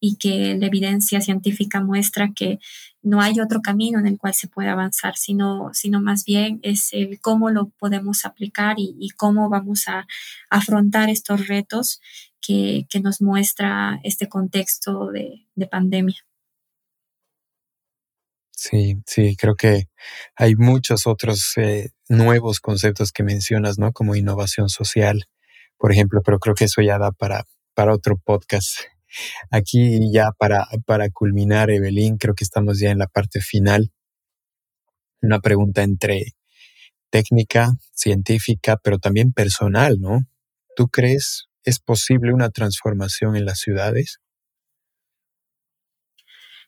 y 0.05 0.17
que 0.17 0.57
la 0.57 0.65
evidencia 0.65 1.21
científica 1.21 1.79
muestra 1.79 2.33
que 2.35 2.59
no 3.03 3.21
hay 3.21 3.39
otro 3.41 3.61
camino 3.61 3.99
en 3.99 4.07
el 4.07 4.17
cual 4.17 4.33
se 4.33 4.47
pueda 4.47 4.71
avanzar, 4.71 5.17
sino, 5.17 5.71
sino 5.73 6.01
más 6.01 6.23
bien 6.23 6.59
es 6.63 6.93
el 6.93 7.19
cómo 7.19 7.49
lo 7.49 7.69
podemos 7.77 8.25
aplicar 8.25 8.77
y, 8.79 9.09
cómo 9.17 9.49
vamos 9.49 9.87
a 9.87 10.07
afrontar 10.49 11.09
estos 11.09 11.47
retos 11.47 12.01
que, 12.41 12.87
nos 13.01 13.21
muestra 13.21 13.99
este 14.03 14.29
contexto 14.29 15.11
de, 15.11 15.45
pandemia. 15.67 16.15
Sí, 18.51 18.95
sí, 19.05 19.35
creo 19.35 19.55
que 19.55 19.89
hay 20.35 20.55
muchos 20.55 21.05
otros 21.05 21.53
eh, 21.57 21.89
nuevos 22.07 22.61
conceptos 22.61 23.11
que 23.11 23.23
mencionas, 23.23 23.77
¿no? 23.77 23.91
Como 23.91 24.15
innovación 24.15 24.69
social, 24.69 25.25
por 25.77 25.91
ejemplo, 25.91 26.21
pero 26.23 26.39
creo 26.39 26.55
que 26.55 26.65
eso 26.65 26.81
ya 26.81 26.97
da 26.97 27.11
para, 27.11 27.45
para 27.73 27.93
otro 27.93 28.17
podcast. 28.17 28.77
Aquí 29.51 30.11
ya 30.11 30.31
para, 30.37 30.67
para 30.85 31.09
culminar, 31.09 31.69
Evelyn, 31.69 32.17
creo 32.17 32.35
que 32.35 32.43
estamos 32.43 32.79
ya 32.79 32.91
en 32.91 32.99
la 32.99 33.07
parte 33.07 33.41
final. 33.41 33.91
Una 35.21 35.39
pregunta 35.39 35.83
entre 35.83 36.33
técnica, 37.09 37.73
científica, 37.93 38.77
pero 38.83 38.97
también 38.99 39.33
personal, 39.33 39.99
¿no? 39.99 40.21
¿Tú 40.75 40.87
crees 40.87 41.47
es 41.63 41.79
posible 41.79 42.33
una 42.33 42.49
transformación 42.49 43.35
en 43.35 43.45
las 43.45 43.59
ciudades? 43.59 44.19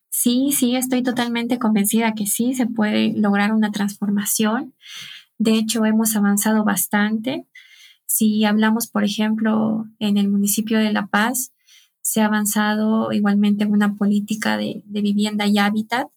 Sí, 0.10 0.52
sí, 0.54 0.78
estoy 0.78 1.04
totalmente 1.04 1.60
convencida 1.60 2.14
que 2.14 2.26
sí 2.26 2.54
se 2.54 2.68
puede 2.68 3.12
lograr 3.14 3.52
una 3.52 3.72
transformación. 3.72 4.74
De 5.38 5.56
hecho, 5.56 5.86
hemos 5.86 6.16
avanzado 6.16 6.64
bastante. 6.64 7.46
Si 8.06 8.46
hablamos, 8.46 8.88
por 8.88 9.04
ejemplo, 9.04 9.86
en 10.00 10.18
el 10.18 10.30
municipio 10.30 10.80
de 10.80 10.94
La 10.94 11.08
Paz, 11.08 11.52
se 12.06 12.22
ha 12.22 12.28
avanzado 12.28 13.12
igualmente 13.12 13.64
en 13.64 13.72
una 13.72 13.96
política 13.96 14.58
de, 14.58 14.84
vivienda 14.86 15.48
y 15.48 15.58
hábitat 15.58 16.08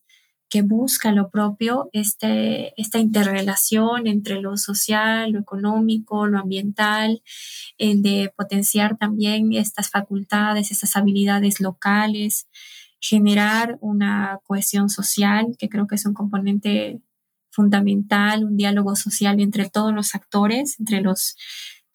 que 0.51 0.61
busca 0.61 1.13
lo 1.13 1.31
propio, 1.31 1.89
este, 1.95 2.75
esta 2.81 2.99
interrelación 2.99 4.07
entre 4.07 4.41
lo 4.43 4.59
social, 4.59 5.33
lo 5.33 5.41
económico, 5.41 6.27
lo 6.27 6.39
ambiental, 6.39 7.23
el 7.79 8.03
de 8.03 8.31
potenciar 8.37 8.99
también 8.99 9.55
estas 9.55 9.89
facultades, 9.89 10.71
estas 10.71 10.95
habilidades 10.95 11.59
locales, 11.59 12.49
generar 13.01 13.79
una 13.81 14.41
cohesión 14.45 14.91
social, 14.91 15.57
que 15.59 15.71
creo 15.71 15.87
que 15.87 15.95
es 15.95 16.05
un 16.05 16.15
componente 16.15 17.01
fundamental, 17.51 18.45
un 18.45 18.59
diálogo 18.59 18.95
social 18.95 19.41
entre 19.41 19.71
todos 19.71 19.95
los 19.95 20.15
actores, 20.15 20.79
entre 20.79 21.01
los 21.01 21.37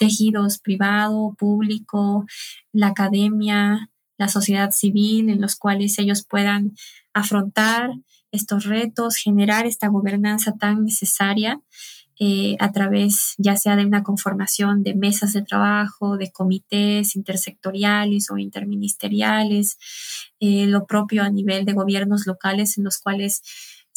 tejidos 0.04 0.60
privado, 0.60 1.36
público, 1.38 2.26
la 2.72 2.88
academia, 2.88 3.89
la 4.18 4.28
sociedad 4.28 4.72
civil, 4.72 5.30
en 5.30 5.42
los 5.42 5.56
cuales 5.56 5.98
ellos 6.00 6.26
puedan 6.26 6.76
afrontar 7.13 7.92
estos 8.32 8.66
retos, 8.66 9.16
generar 9.16 9.66
esta 9.66 9.88
gobernanza 9.88 10.54
tan 10.54 10.86
necesaria 10.86 11.62
eh, 12.20 12.56
a 12.60 12.72
través 12.72 13.34
ya 13.38 13.56
sea 13.58 13.76
de 13.76 13.86
una 13.86 14.04
conformación 14.04 14.84
de 14.84 14.94
mesas 14.94 15.34
de 15.34 15.42
trabajo, 15.42 16.16
de 16.18 16.32
comités 16.32 17.16
intersectoriales 17.16 18.30
o 18.30 18.38
interministeriales, 18.38 19.78
eh, 20.39 20.68
lo 20.68 20.86
propio 20.86 21.24
a 21.24 21.30
nivel 21.30 21.66
de 21.66 21.74
gobiernos 21.74 22.28
locales 22.28 22.78
en 22.78 22.84
los 22.84 23.00
cuales 23.00 23.42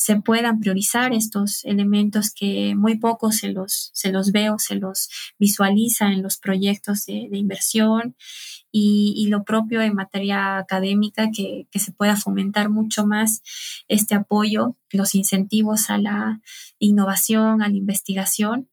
se 0.07 0.21
puedan 0.21 0.61
priorizar 0.61 1.13
estos 1.13 1.65
elementos 1.65 2.31
que 2.33 2.77
muy 2.77 2.97
poco 2.97 3.33
se 3.33 3.49
los, 3.49 3.91
se 3.93 4.13
los 4.13 4.31
ve 4.31 4.51
o 4.51 4.59
se 4.61 4.77
los 4.77 5.09
visualiza 5.37 6.13
en 6.13 6.23
los 6.23 6.37
proyectos 6.37 7.07
de, 7.07 7.29
inversión 7.33 8.15
y, 8.71 9.27
lo 9.31 9.43
propio 9.43 9.83
en 9.83 9.97
materia 9.97 10.59
académica, 10.59 11.31
que, 11.35 11.67
que, 11.73 11.81
se 11.81 11.91
pueda 11.91 12.15
fomentar 12.15 12.69
mucho 12.69 13.05
más 13.05 13.43
este 13.89 14.15
apoyo, 14.15 14.77
los 14.93 15.17
incentivos 15.17 15.91
a 15.91 15.99
la 15.99 16.41
innovación, 16.79 17.61
a 17.61 17.69
la 17.69 17.75
investigación 17.75 18.69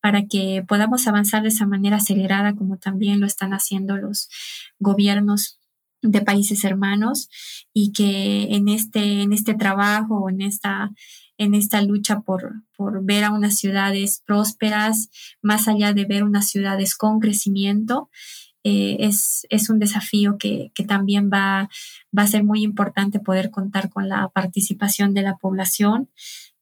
para 0.00 0.24
que 0.28 0.64
podamos 0.66 1.06
avanzar 1.06 1.42
de 1.42 1.48
esa 1.48 1.66
manera 1.66 1.96
acelerada 1.96 2.54
como 2.54 2.78
también 2.78 3.20
lo 3.20 3.26
están 3.26 3.52
haciendo 3.52 3.98
los 3.98 4.30
gobiernos 4.78 5.59
de 6.02 6.20
países 6.22 6.64
hermanos 6.64 7.28
y 7.72 7.92
que 7.92 8.54
en 8.54 8.68
este, 8.68 9.22
en 9.22 9.32
este 9.32 9.54
trabajo, 9.54 10.28
en 10.30 10.40
esta, 10.40 10.90
en 11.38 11.54
esta 11.54 11.82
lucha 11.82 12.20
por, 12.20 12.52
por 12.76 13.04
ver 13.04 13.24
a 13.24 13.32
unas 13.32 13.56
ciudades 13.58 14.22
prósperas, 14.26 15.10
más 15.42 15.68
allá 15.68 15.92
de 15.92 16.04
ver 16.04 16.22
unas 16.24 16.48
ciudades 16.48 16.94
con 16.94 17.20
crecimiento, 17.20 18.10
eh, 18.62 18.98
es, 19.00 19.46
es, 19.48 19.70
un 19.70 19.78
desafío 19.78 20.36
que, 20.36 20.70
que 20.74 20.84
también 20.84 21.30
va, 21.32 21.70
va, 22.16 22.24
a 22.24 22.26
ser 22.26 22.44
muy 22.44 22.62
importante 22.62 23.18
poder 23.18 23.50
contar 23.50 23.88
con 23.88 24.10
la 24.10 24.28
participación 24.28 25.14
de 25.14 25.22
la 25.22 25.38
población 25.38 26.10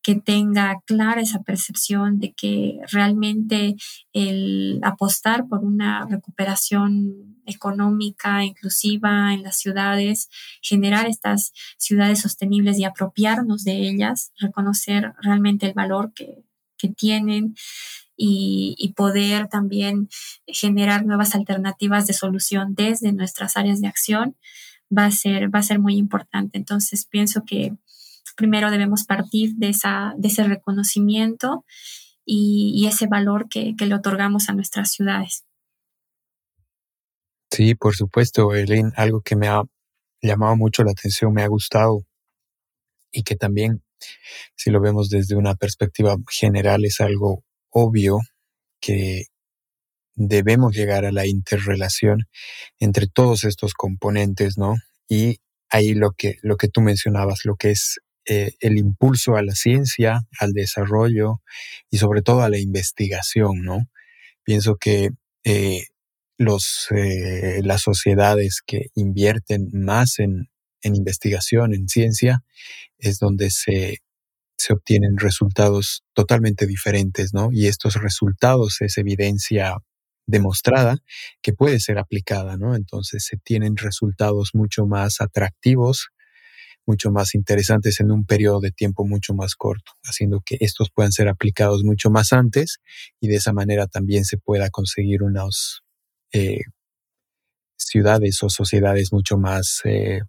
que 0.02 0.14
tenga 0.14 0.80
clara 0.86 1.20
esa 1.20 1.42
percepción 1.42 2.18
de 2.18 2.32
que 2.32 2.78
realmente 2.90 3.76
el 4.12 4.80
apostar 4.82 5.46
por 5.48 5.60
una 5.64 6.06
recuperación 6.06 7.36
económica 7.46 8.44
inclusiva 8.44 9.34
en 9.34 9.42
las 9.42 9.58
ciudades, 9.58 10.28
generar 10.62 11.06
estas 11.06 11.52
ciudades 11.78 12.20
sostenibles 12.20 12.78
y 12.78 12.84
apropiarnos 12.84 13.64
de 13.64 13.88
ellas, 13.88 14.32
reconocer 14.38 15.12
realmente 15.22 15.66
el 15.66 15.74
valor 15.74 16.12
que, 16.14 16.44
tienen 16.96 17.56
y, 18.16 18.76
y, 18.78 18.92
poder 18.92 19.48
también 19.48 20.08
generar 20.46 21.04
nuevas 21.04 21.34
alternativas 21.34 22.06
de 22.06 22.12
solución 22.12 22.76
desde 22.76 23.12
nuestras 23.12 23.56
áreas 23.56 23.80
de 23.80 23.88
acción 23.88 24.36
va 24.96 25.06
a 25.06 25.10
ser, 25.10 25.52
va 25.52 25.58
a 25.58 25.64
ser 25.64 25.80
muy 25.80 25.96
importante. 25.96 26.56
Entonces 26.56 27.04
pienso 27.04 27.42
que 27.44 27.76
primero 28.36 28.70
debemos 28.70 29.04
partir 29.04 29.54
de, 29.56 29.70
esa, 29.70 30.14
de 30.16 30.28
ese 30.28 30.44
reconocimiento 30.44 31.64
y, 32.24 32.86
ese 32.86 33.06
valor 33.06 33.48
que, 33.48 33.74
le 33.78 33.94
otorgamos 33.94 34.48
a 34.48 34.52
nuestras 34.52 34.92
ciudades. 34.92 35.44
Sí, 37.50 37.74
por 37.74 37.96
supuesto, 37.96 38.54
Eileen, 38.54 38.92
algo 38.96 39.22
que 39.22 39.34
me 39.34 39.48
ha 39.48 39.62
llamado 40.20 40.56
mucho 40.56 40.84
la 40.84 40.90
atención, 40.90 41.32
me 41.32 41.42
ha 41.42 41.48
gustado 41.48 42.04
y 43.10 43.22
que 43.22 43.36
también, 43.36 43.82
si 44.54 44.70
lo 44.70 44.80
vemos 44.80 45.08
desde 45.08 45.36
una 45.36 45.54
perspectiva 45.54 46.16
general, 46.28 46.84
es 46.84 47.00
algo 47.00 47.42
obvio 47.70 48.18
que 48.80 49.24
debemos 50.14 50.74
llegar 50.74 51.04
a 51.04 51.12
la 51.12 51.26
interrelación 51.26 52.26
entre 52.78 53.06
todos 53.06 53.44
estos 53.44 53.72
componentes, 53.72 54.58
¿no? 54.58 54.74
Y 55.08 55.38
ahí 55.70 55.94
lo 55.94 56.10
que, 56.10 56.36
lo 56.42 56.56
que 56.56 56.68
tú 56.68 56.80
mencionabas, 56.80 57.44
lo 57.44 57.56
que 57.56 57.70
es 57.70 58.00
eh, 58.28 58.52
el 58.60 58.76
impulso 58.76 59.36
a 59.36 59.42
la 59.42 59.54
ciencia, 59.54 60.20
al 60.38 60.52
desarrollo 60.52 61.40
y 61.90 61.96
sobre 61.96 62.20
todo 62.20 62.42
a 62.42 62.50
la 62.50 62.58
investigación, 62.58 63.62
¿no? 63.62 63.88
Pienso 64.44 64.76
que 64.76 65.10
eh, 65.44 65.84
los, 66.36 66.88
eh, 66.94 67.62
las 67.64 67.80
sociedades 67.80 68.60
que 68.66 68.88
invierten 68.94 69.70
más 69.72 70.18
en, 70.18 70.50
en, 70.82 70.94
investigación, 70.94 71.72
en 71.72 71.88
ciencia, 71.88 72.44
es 72.98 73.18
donde 73.18 73.50
se, 73.50 74.02
se 74.58 74.72
obtienen 74.74 75.16
resultados 75.16 76.04
totalmente 76.12 76.66
diferentes, 76.66 77.32
¿no? 77.32 77.48
Y 77.50 77.66
estos 77.66 77.94
resultados 77.94 78.82
es 78.82 78.98
evidencia 78.98 79.78
demostrada 80.26 80.98
que 81.40 81.54
puede 81.54 81.80
ser 81.80 81.98
aplicada, 81.98 82.58
¿no? 82.58 82.76
Entonces 82.76 83.24
se 83.24 83.38
tienen 83.38 83.78
resultados 83.78 84.50
mucho 84.52 84.84
más 84.84 85.22
atractivos 85.22 86.10
mucho 86.88 87.12
más 87.12 87.34
interesantes 87.34 88.00
en 88.00 88.10
un 88.10 88.24
periodo 88.24 88.60
de 88.60 88.72
tiempo 88.72 89.04
mucho 89.06 89.34
más 89.34 89.54
corto, 89.54 89.92
haciendo 90.02 90.40
que 90.44 90.56
estos 90.60 90.90
puedan 90.90 91.12
ser 91.12 91.28
aplicados 91.28 91.84
mucho 91.84 92.10
más 92.10 92.32
antes 92.32 92.78
y 93.20 93.28
de 93.28 93.36
esa 93.36 93.52
manera 93.52 93.86
también 93.86 94.24
se 94.24 94.38
pueda 94.38 94.70
conseguir 94.70 95.22
unas 95.22 95.82
eh, 96.32 96.62
ciudades 97.76 98.42
o 98.42 98.48
sociedades 98.48 99.12
mucho 99.12 99.36
más 99.38 99.80
eh, 99.84 100.20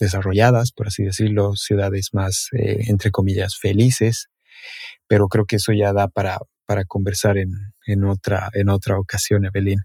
desarrolladas, 0.00 0.72
por 0.72 0.86
así 0.86 1.04
decirlo, 1.04 1.54
ciudades 1.56 2.10
más, 2.12 2.48
eh, 2.52 2.84
entre 2.86 3.10
comillas, 3.10 3.58
felices, 3.58 4.28
pero 5.08 5.28
creo 5.28 5.44
que 5.44 5.56
eso 5.56 5.72
ya 5.72 5.92
da 5.92 6.08
para, 6.08 6.38
para 6.66 6.84
conversar 6.84 7.38
en, 7.38 7.50
en, 7.86 8.04
otra, 8.04 8.50
en 8.54 8.68
otra 8.68 8.98
ocasión, 8.98 9.44
Evelyn. 9.44 9.80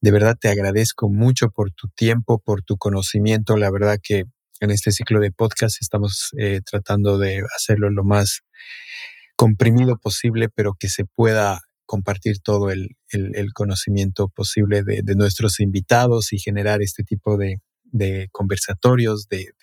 De 0.00 0.10
verdad 0.10 0.36
te 0.38 0.48
agradezco 0.48 1.08
mucho 1.08 1.50
por 1.50 1.70
tu 1.72 1.88
tiempo, 1.88 2.38
por 2.38 2.62
tu 2.62 2.76
conocimiento. 2.76 3.56
La 3.56 3.70
verdad 3.70 3.98
que 4.02 4.24
en 4.60 4.70
este 4.70 4.92
ciclo 4.92 5.20
de 5.20 5.30
podcast 5.30 5.80
estamos 5.80 6.30
eh, 6.38 6.60
tratando 6.68 7.18
de 7.18 7.42
hacerlo 7.56 7.90
lo 7.90 8.04
más 8.04 8.40
comprimido 9.36 9.98
posible, 9.98 10.48
pero 10.48 10.74
que 10.78 10.88
se 10.88 11.04
pueda 11.04 11.60
compartir 11.86 12.40
todo 12.40 12.70
el, 12.70 12.96
conocimiento 13.54 14.28
posible 14.28 14.82
de, 14.82 15.14
nuestros 15.14 15.60
invitados 15.60 16.32
y 16.32 16.38
generar 16.38 16.82
este 16.82 17.02
tipo 17.02 17.38
de, 17.38 17.60
conversatorios, 18.30 19.26
de, 19.28 19.54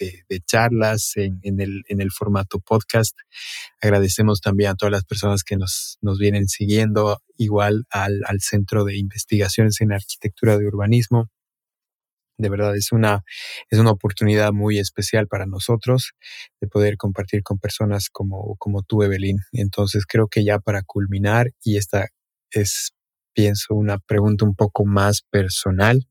charlas 0.48 1.12
en, 1.16 1.40
el, 1.60 1.84
en, 1.88 2.02
el, 2.02 2.12
formato 2.12 2.60
podcast. 2.60 3.16
Agradecemos 3.82 4.42
también 4.42 4.72
a 4.72 4.76
todas 4.76 4.92
las 4.92 5.04
personas 5.04 5.44
que 5.44 5.58
nos, 5.58 6.00
nos 6.02 6.18
vienen 6.18 6.48
siguiendo, 6.48 7.22
igual 7.38 7.86
al, 7.92 8.22
al 8.26 8.40
Centro 8.42 8.86
de 8.86 8.98
Investigaciones 8.98 9.80
en 9.82 9.94
Arquitectura 9.94 10.58
de 10.58 10.66
Urbanismo, 10.66 11.30
de 12.38 12.50
verdad 12.50 12.76
es 12.76 12.92
una, 12.92 13.24
es 13.70 13.80
una 13.80 13.92
oportunidad 13.92 14.52
muy 14.52 14.80
especial 14.80 15.28
para 15.28 15.46
nosotros 15.46 16.14
de 16.60 16.68
poder 16.68 16.98
compartir 16.98 17.44
con 17.44 17.60
personas 17.60 18.10
como, 18.10 18.56
como 18.58 18.84
tú, 18.84 19.04
Evelyn. 19.04 19.38
Entonces 19.52 20.06
creo 20.08 20.28
que 20.28 20.44
ya 20.44 20.60
para 20.60 20.84
culminar, 20.84 21.52
y 21.64 21.78
esta 21.78 22.08
es, 22.52 22.94
pienso, 23.34 23.74
una 23.74 24.00
pregunta 24.00 24.46
un 24.46 24.56
poco 24.56 24.86
más 24.86 25.22
personal, 25.30 26.08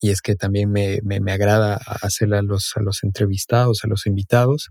y 0.00 0.10
es 0.10 0.20
que 0.20 0.36
también 0.36 0.70
me, 0.70 1.00
me, 1.02 1.32
agrada 1.32 1.76
hacerla 2.02 2.40
a 2.40 2.42
los, 2.42 2.72
a 2.76 2.82
los 2.82 3.02
entrevistados, 3.02 3.82
a 3.82 3.88
los 3.88 4.06
invitados, 4.06 4.70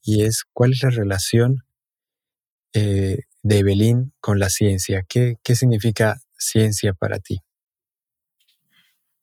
y 0.00 0.22
es 0.22 0.44
cuál 0.52 0.72
es 0.72 0.82
la 0.84 0.90
relación 0.90 1.64
eh, 2.72 3.18
de 3.42 3.58
Evelyn 3.58 4.12
con 4.20 4.38
la 4.38 4.48
ciencia. 4.48 5.04
¿Qué, 5.08 5.36
¿Qué 5.42 5.56
significa 5.56 6.20
ciencia 6.38 6.94
para 6.94 7.18
ti? 7.18 7.40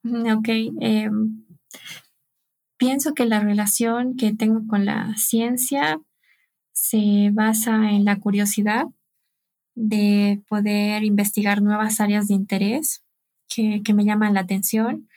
Ok. 0.06 0.50
Em, 0.82 1.46
pienso 2.78 3.14
que 3.14 3.26
la 3.26 3.40
relación 3.40 4.16
que 4.16 4.34
tengo 4.34 4.68
con 4.68 4.86
la 4.86 5.16
ciencia 5.18 6.00
se 6.74 7.32
basa 7.34 7.92
en 7.92 8.06
la 8.06 8.20
curiosidad 8.20 8.86
de 9.76 10.44
poder 10.48 11.04
investigar 11.04 11.62
nuevas 11.62 12.00
áreas 12.00 12.28
de 12.28 12.36
interés 12.36 13.04
que, 13.50 13.82
que, 13.84 13.94
me 13.94 14.06
llaman 14.06 14.34
la 14.34 14.42
atención 14.42 15.10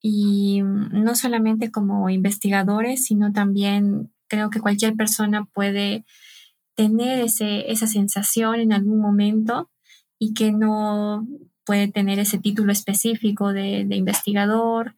y 0.00 0.62
no 0.62 1.14
solamente 1.14 1.70
como 1.70 2.10
investigadores, 2.10 3.04
sino 3.04 3.32
también 3.32 4.12
creo 4.28 4.50
que 4.50 4.60
cualquier 4.60 4.94
persona 4.94 5.44
puede 5.52 6.04
tener 6.74 7.20
ese, 7.20 7.70
esa 7.72 7.86
sensación 7.86 8.60
en 8.60 8.72
algún 8.72 9.00
momento 9.00 9.70
y 10.18 10.34
que 10.34 10.52
no, 10.52 11.26
puede 11.68 11.88
tener 11.88 12.18
ese 12.18 12.38
título 12.38 12.72
específico 12.72 13.52
de, 13.52 13.86
investigador, 13.90 14.96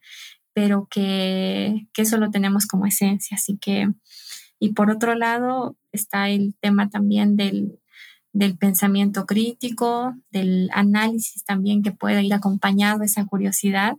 pero 0.53 0.87
que, 0.89 1.85
eso 1.97 2.17
lo 2.17 2.31
tenemos 2.31 2.65
como 2.65 2.85
esencia. 2.85 3.35
Así 3.35 3.57
que, 3.57 3.89
y 4.57 4.71
por 4.71 4.89
otro 4.89 5.13
lado, 5.15 5.75
está 5.91 6.29
el 6.29 6.55
tema 6.61 6.89
también 6.89 7.35
del, 7.35 7.77
pensamiento 8.57 9.25
crítico, 9.25 10.15
del 10.29 10.69
análisis 10.71 11.43
también 11.43 11.83
que 11.83 11.91
puede 11.91 12.23
ir 12.23 12.33
acompañado 12.33 13.03
esa 13.03 13.25
curiosidad 13.25 13.97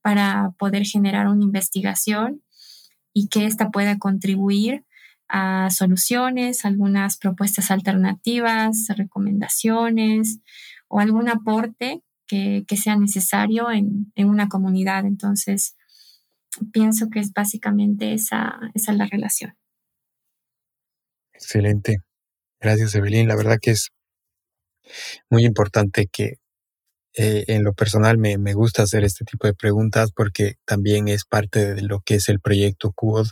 para 0.00 0.52
poder 0.56 0.84
generar 0.84 1.26
una 1.26 1.42
investigación 1.42 2.42
y 3.12 3.26
que 3.26 3.46
ésta 3.46 3.72
pueda 3.72 3.98
contribuir 3.98 4.84
a 5.28 5.68
soluciones, 5.70 6.64
algunas 6.64 7.16
propuestas 7.16 7.72
alternativas, 7.72 8.86
recomendaciones 8.96 10.38
o 10.88 11.00
algún 11.00 11.28
aporte 11.28 12.02
que, 12.26 12.64
sea 12.76 12.96
necesario 12.96 13.70
en, 13.70 14.12
una 14.16 14.48
comunidad. 14.48 15.06
Entonces, 15.06 15.76
pienso 16.72 17.08
que 17.10 17.20
es 17.20 17.32
básicamente 17.32 18.12
esa, 18.12 18.58
esa 18.74 18.92
es 18.92 18.98
la 18.98 19.06
relación. 19.06 19.54
Excelente. 21.32 21.98
Gracias, 22.60 22.94
Evelyn. 22.94 23.28
La 23.28 23.36
verdad 23.36 23.58
que 23.60 23.72
es 23.72 23.90
muy 25.30 25.44
importante 25.44 26.06
que 26.10 26.34
eh, 27.16 27.44
en 27.48 27.62
lo 27.62 27.74
personal 27.74 28.18
me, 28.18 28.38
me, 28.38 28.54
gusta 28.54 28.82
hacer 28.82 29.04
este 29.04 29.24
tipo 29.24 29.46
de 29.46 29.54
preguntas 29.54 30.10
porque 30.10 30.54
también 30.64 31.06
es 31.06 31.24
parte 31.24 31.74
de 31.74 31.82
lo 31.82 32.00
que 32.00 32.16
es 32.16 32.28
el 32.28 32.40
proyecto 32.40 32.92
QOD, 32.92 33.28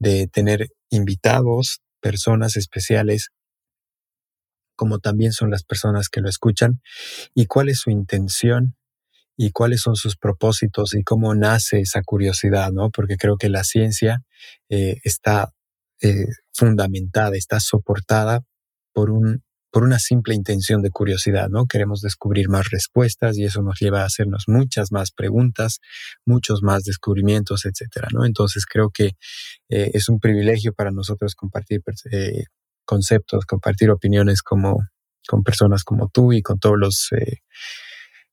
de 0.00 0.26
tener 0.26 0.68
invitados, 0.90 1.80
personas 2.00 2.56
especiales 2.56 3.30
como 4.80 4.98
también 4.98 5.34
son 5.34 5.50
las 5.50 5.62
personas 5.62 6.08
que 6.08 6.22
lo 6.22 6.30
escuchan, 6.30 6.80
y 7.34 7.44
cuál 7.44 7.68
es 7.68 7.80
su 7.80 7.90
intención 7.90 8.76
y 9.36 9.50
cuáles 9.50 9.82
son 9.82 9.94
sus 9.94 10.16
propósitos 10.16 10.94
y 10.94 11.02
cómo 11.02 11.34
nace 11.34 11.80
esa 11.80 12.00
curiosidad, 12.00 12.72
¿no? 12.72 12.88
Porque 12.88 13.18
creo 13.18 13.36
que 13.36 13.50
la 13.50 13.62
ciencia 13.62 14.22
eh, 14.70 14.96
está 15.04 15.52
eh, 16.00 16.24
fundamentada, 16.54 17.36
está 17.36 17.60
soportada 17.60 18.40
por 18.94 19.10
un 19.10 19.42
por 19.72 19.84
una 19.84 19.98
simple 19.98 20.34
intención 20.34 20.82
de 20.82 20.90
curiosidad, 20.90 21.48
¿no? 21.48 21.66
Queremos 21.66 22.00
descubrir 22.00 22.48
más 22.48 22.70
respuestas 22.70 23.36
y 23.36 23.44
eso 23.44 23.62
nos 23.62 23.78
lleva 23.78 24.00
a 24.00 24.06
hacernos 24.06 24.44
muchas 24.48 24.90
más 24.92 25.12
preguntas, 25.12 25.78
muchos 26.24 26.62
más 26.62 26.84
descubrimientos, 26.84 27.66
etcétera, 27.66 28.08
¿no? 28.12 28.24
Entonces 28.24 28.64
creo 28.64 28.90
que 28.90 29.12
eh, 29.68 29.90
es 29.92 30.08
un 30.08 30.18
privilegio 30.20 30.72
para 30.72 30.90
nosotros 30.90 31.34
compartir 31.36 31.82
conceptos, 32.90 33.46
compartir 33.46 33.88
opiniones 33.88 34.42
como, 34.42 34.80
con 35.28 35.44
personas 35.44 35.84
como 35.84 36.08
tú 36.08 36.32
y 36.32 36.42
con 36.42 36.58
todos 36.58 36.76
los, 36.76 37.08
eh, 37.12 37.38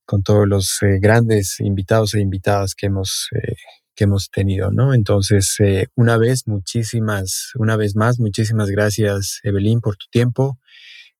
con 0.04 0.24
todos 0.24 0.48
los 0.48 0.82
eh, 0.82 0.98
grandes 1.00 1.60
invitados 1.60 2.14
e 2.14 2.20
invitadas 2.20 2.74
que 2.74 2.86
hemos, 2.86 3.28
eh, 3.36 3.54
que 3.94 4.04
hemos 4.04 4.30
tenido, 4.30 4.72
¿no? 4.72 4.94
Entonces, 4.94 5.58
una 5.94 6.16
vez, 6.16 6.48
muchísimas, 6.48 7.52
una 7.54 7.76
vez 7.76 7.94
más, 7.94 8.18
muchísimas 8.18 8.68
gracias, 8.68 9.38
Evelyn, 9.44 9.80
por 9.80 9.94
tu 9.94 10.06
tiempo. 10.10 10.58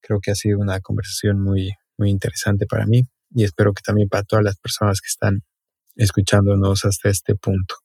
Creo 0.00 0.18
que 0.20 0.32
ha 0.32 0.34
sido 0.34 0.58
una 0.58 0.80
conversación 0.80 1.40
muy, 1.40 1.70
muy 1.96 2.10
interesante 2.10 2.66
para 2.66 2.86
mí 2.86 3.04
y 3.32 3.44
espero 3.44 3.72
que 3.72 3.82
también 3.82 4.08
para 4.08 4.24
todas 4.24 4.44
las 4.44 4.56
personas 4.56 5.00
que 5.00 5.08
están 5.08 5.42
escuchándonos 5.94 6.84
hasta 6.84 7.08
este 7.08 7.36
punto. 7.36 7.76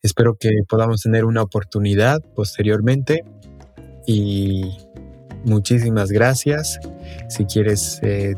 Espero 0.00 0.36
que 0.40 0.52
podamos 0.66 1.02
tener 1.02 1.26
una 1.26 1.42
oportunidad 1.42 2.20
posteriormente 2.34 3.24
y 4.06 4.85
muchísimas 5.46 6.10
gracias. 6.10 6.78
Si 7.28 7.44
quieres, 7.46 8.00
eh, 8.02 8.34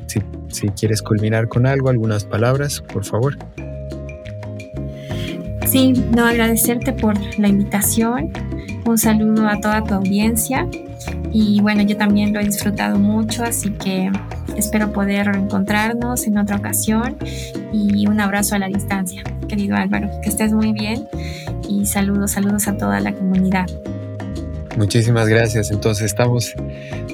si, 0.49 0.69
quieres 0.69 1.03
culminar 1.03 1.49
con 1.49 1.67
algo, 1.67 1.89
algunas 1.89 2.25
palabras, 2.25 2.81
por 2.93 3.05
favor. 3.05 3.37
Sí, 5.67 5.93
no 6.15 6.25
agradecerte 6.25 6.93
por 6.93 7.15
la 7.39 7.49
invitación. 7.49 8.33
Un 8.87 8.97
saludo 8.97 9.49
a 9.49 9.61
toda 9.61 9.83
tu 9.83 9.95
audiencia. 9.95 10.67
Y 11.33 11.61
bueno, 11.61 11.83
yo 11.83 11.97
también 11.97 12.33
lo 12.33 12.41
he 12.41 12.45
disfrutado 12.45 12.99
mucho, 12.99 13.45
así 13.45 13.71
que 13.71 14.11
espero 14.57 14.93
poder 14.93 15.27
reencontrarnos 15.27 16.27
en 16.27 16.39
otra 16.39 16.57
ocasión. 16.57 17.17
Y 17.73 18.07
un 18.07 18.21
abrazo 18.21 18.55
a 18.55 18.59
la 18.59 18.69
distancia, 18.69 19.23
querido 19.47 19.77
Álvaro. 19.77 20.09
Que 20.23 20.31
estés 20.31 20.53
muy 20.53 20.73
bien 20.73 21.07
y 21.69 21.85
saludos, 21.85 22.33
saludos 22.33 22.67
a 22.69 22.77
toda 22.77 23.01
la 23.01 23.13
comunidad. 23.13 23.67
Muchísimas 24.79 25.29
gracias. 25.29 25.73
Entonces 25.73 26.05
estamos 26.07 26.55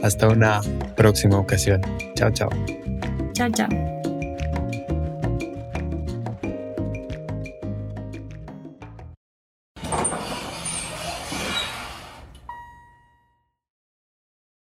hasta 0.02 0.28
una 0.28 0.60
próxima 0.96 1.38
ocasión. 1.38 1.80
Chao, 2.14 2.30
chao. 2.30 2.50
Chao, 3.32 3.50
chao. 3.50 3.93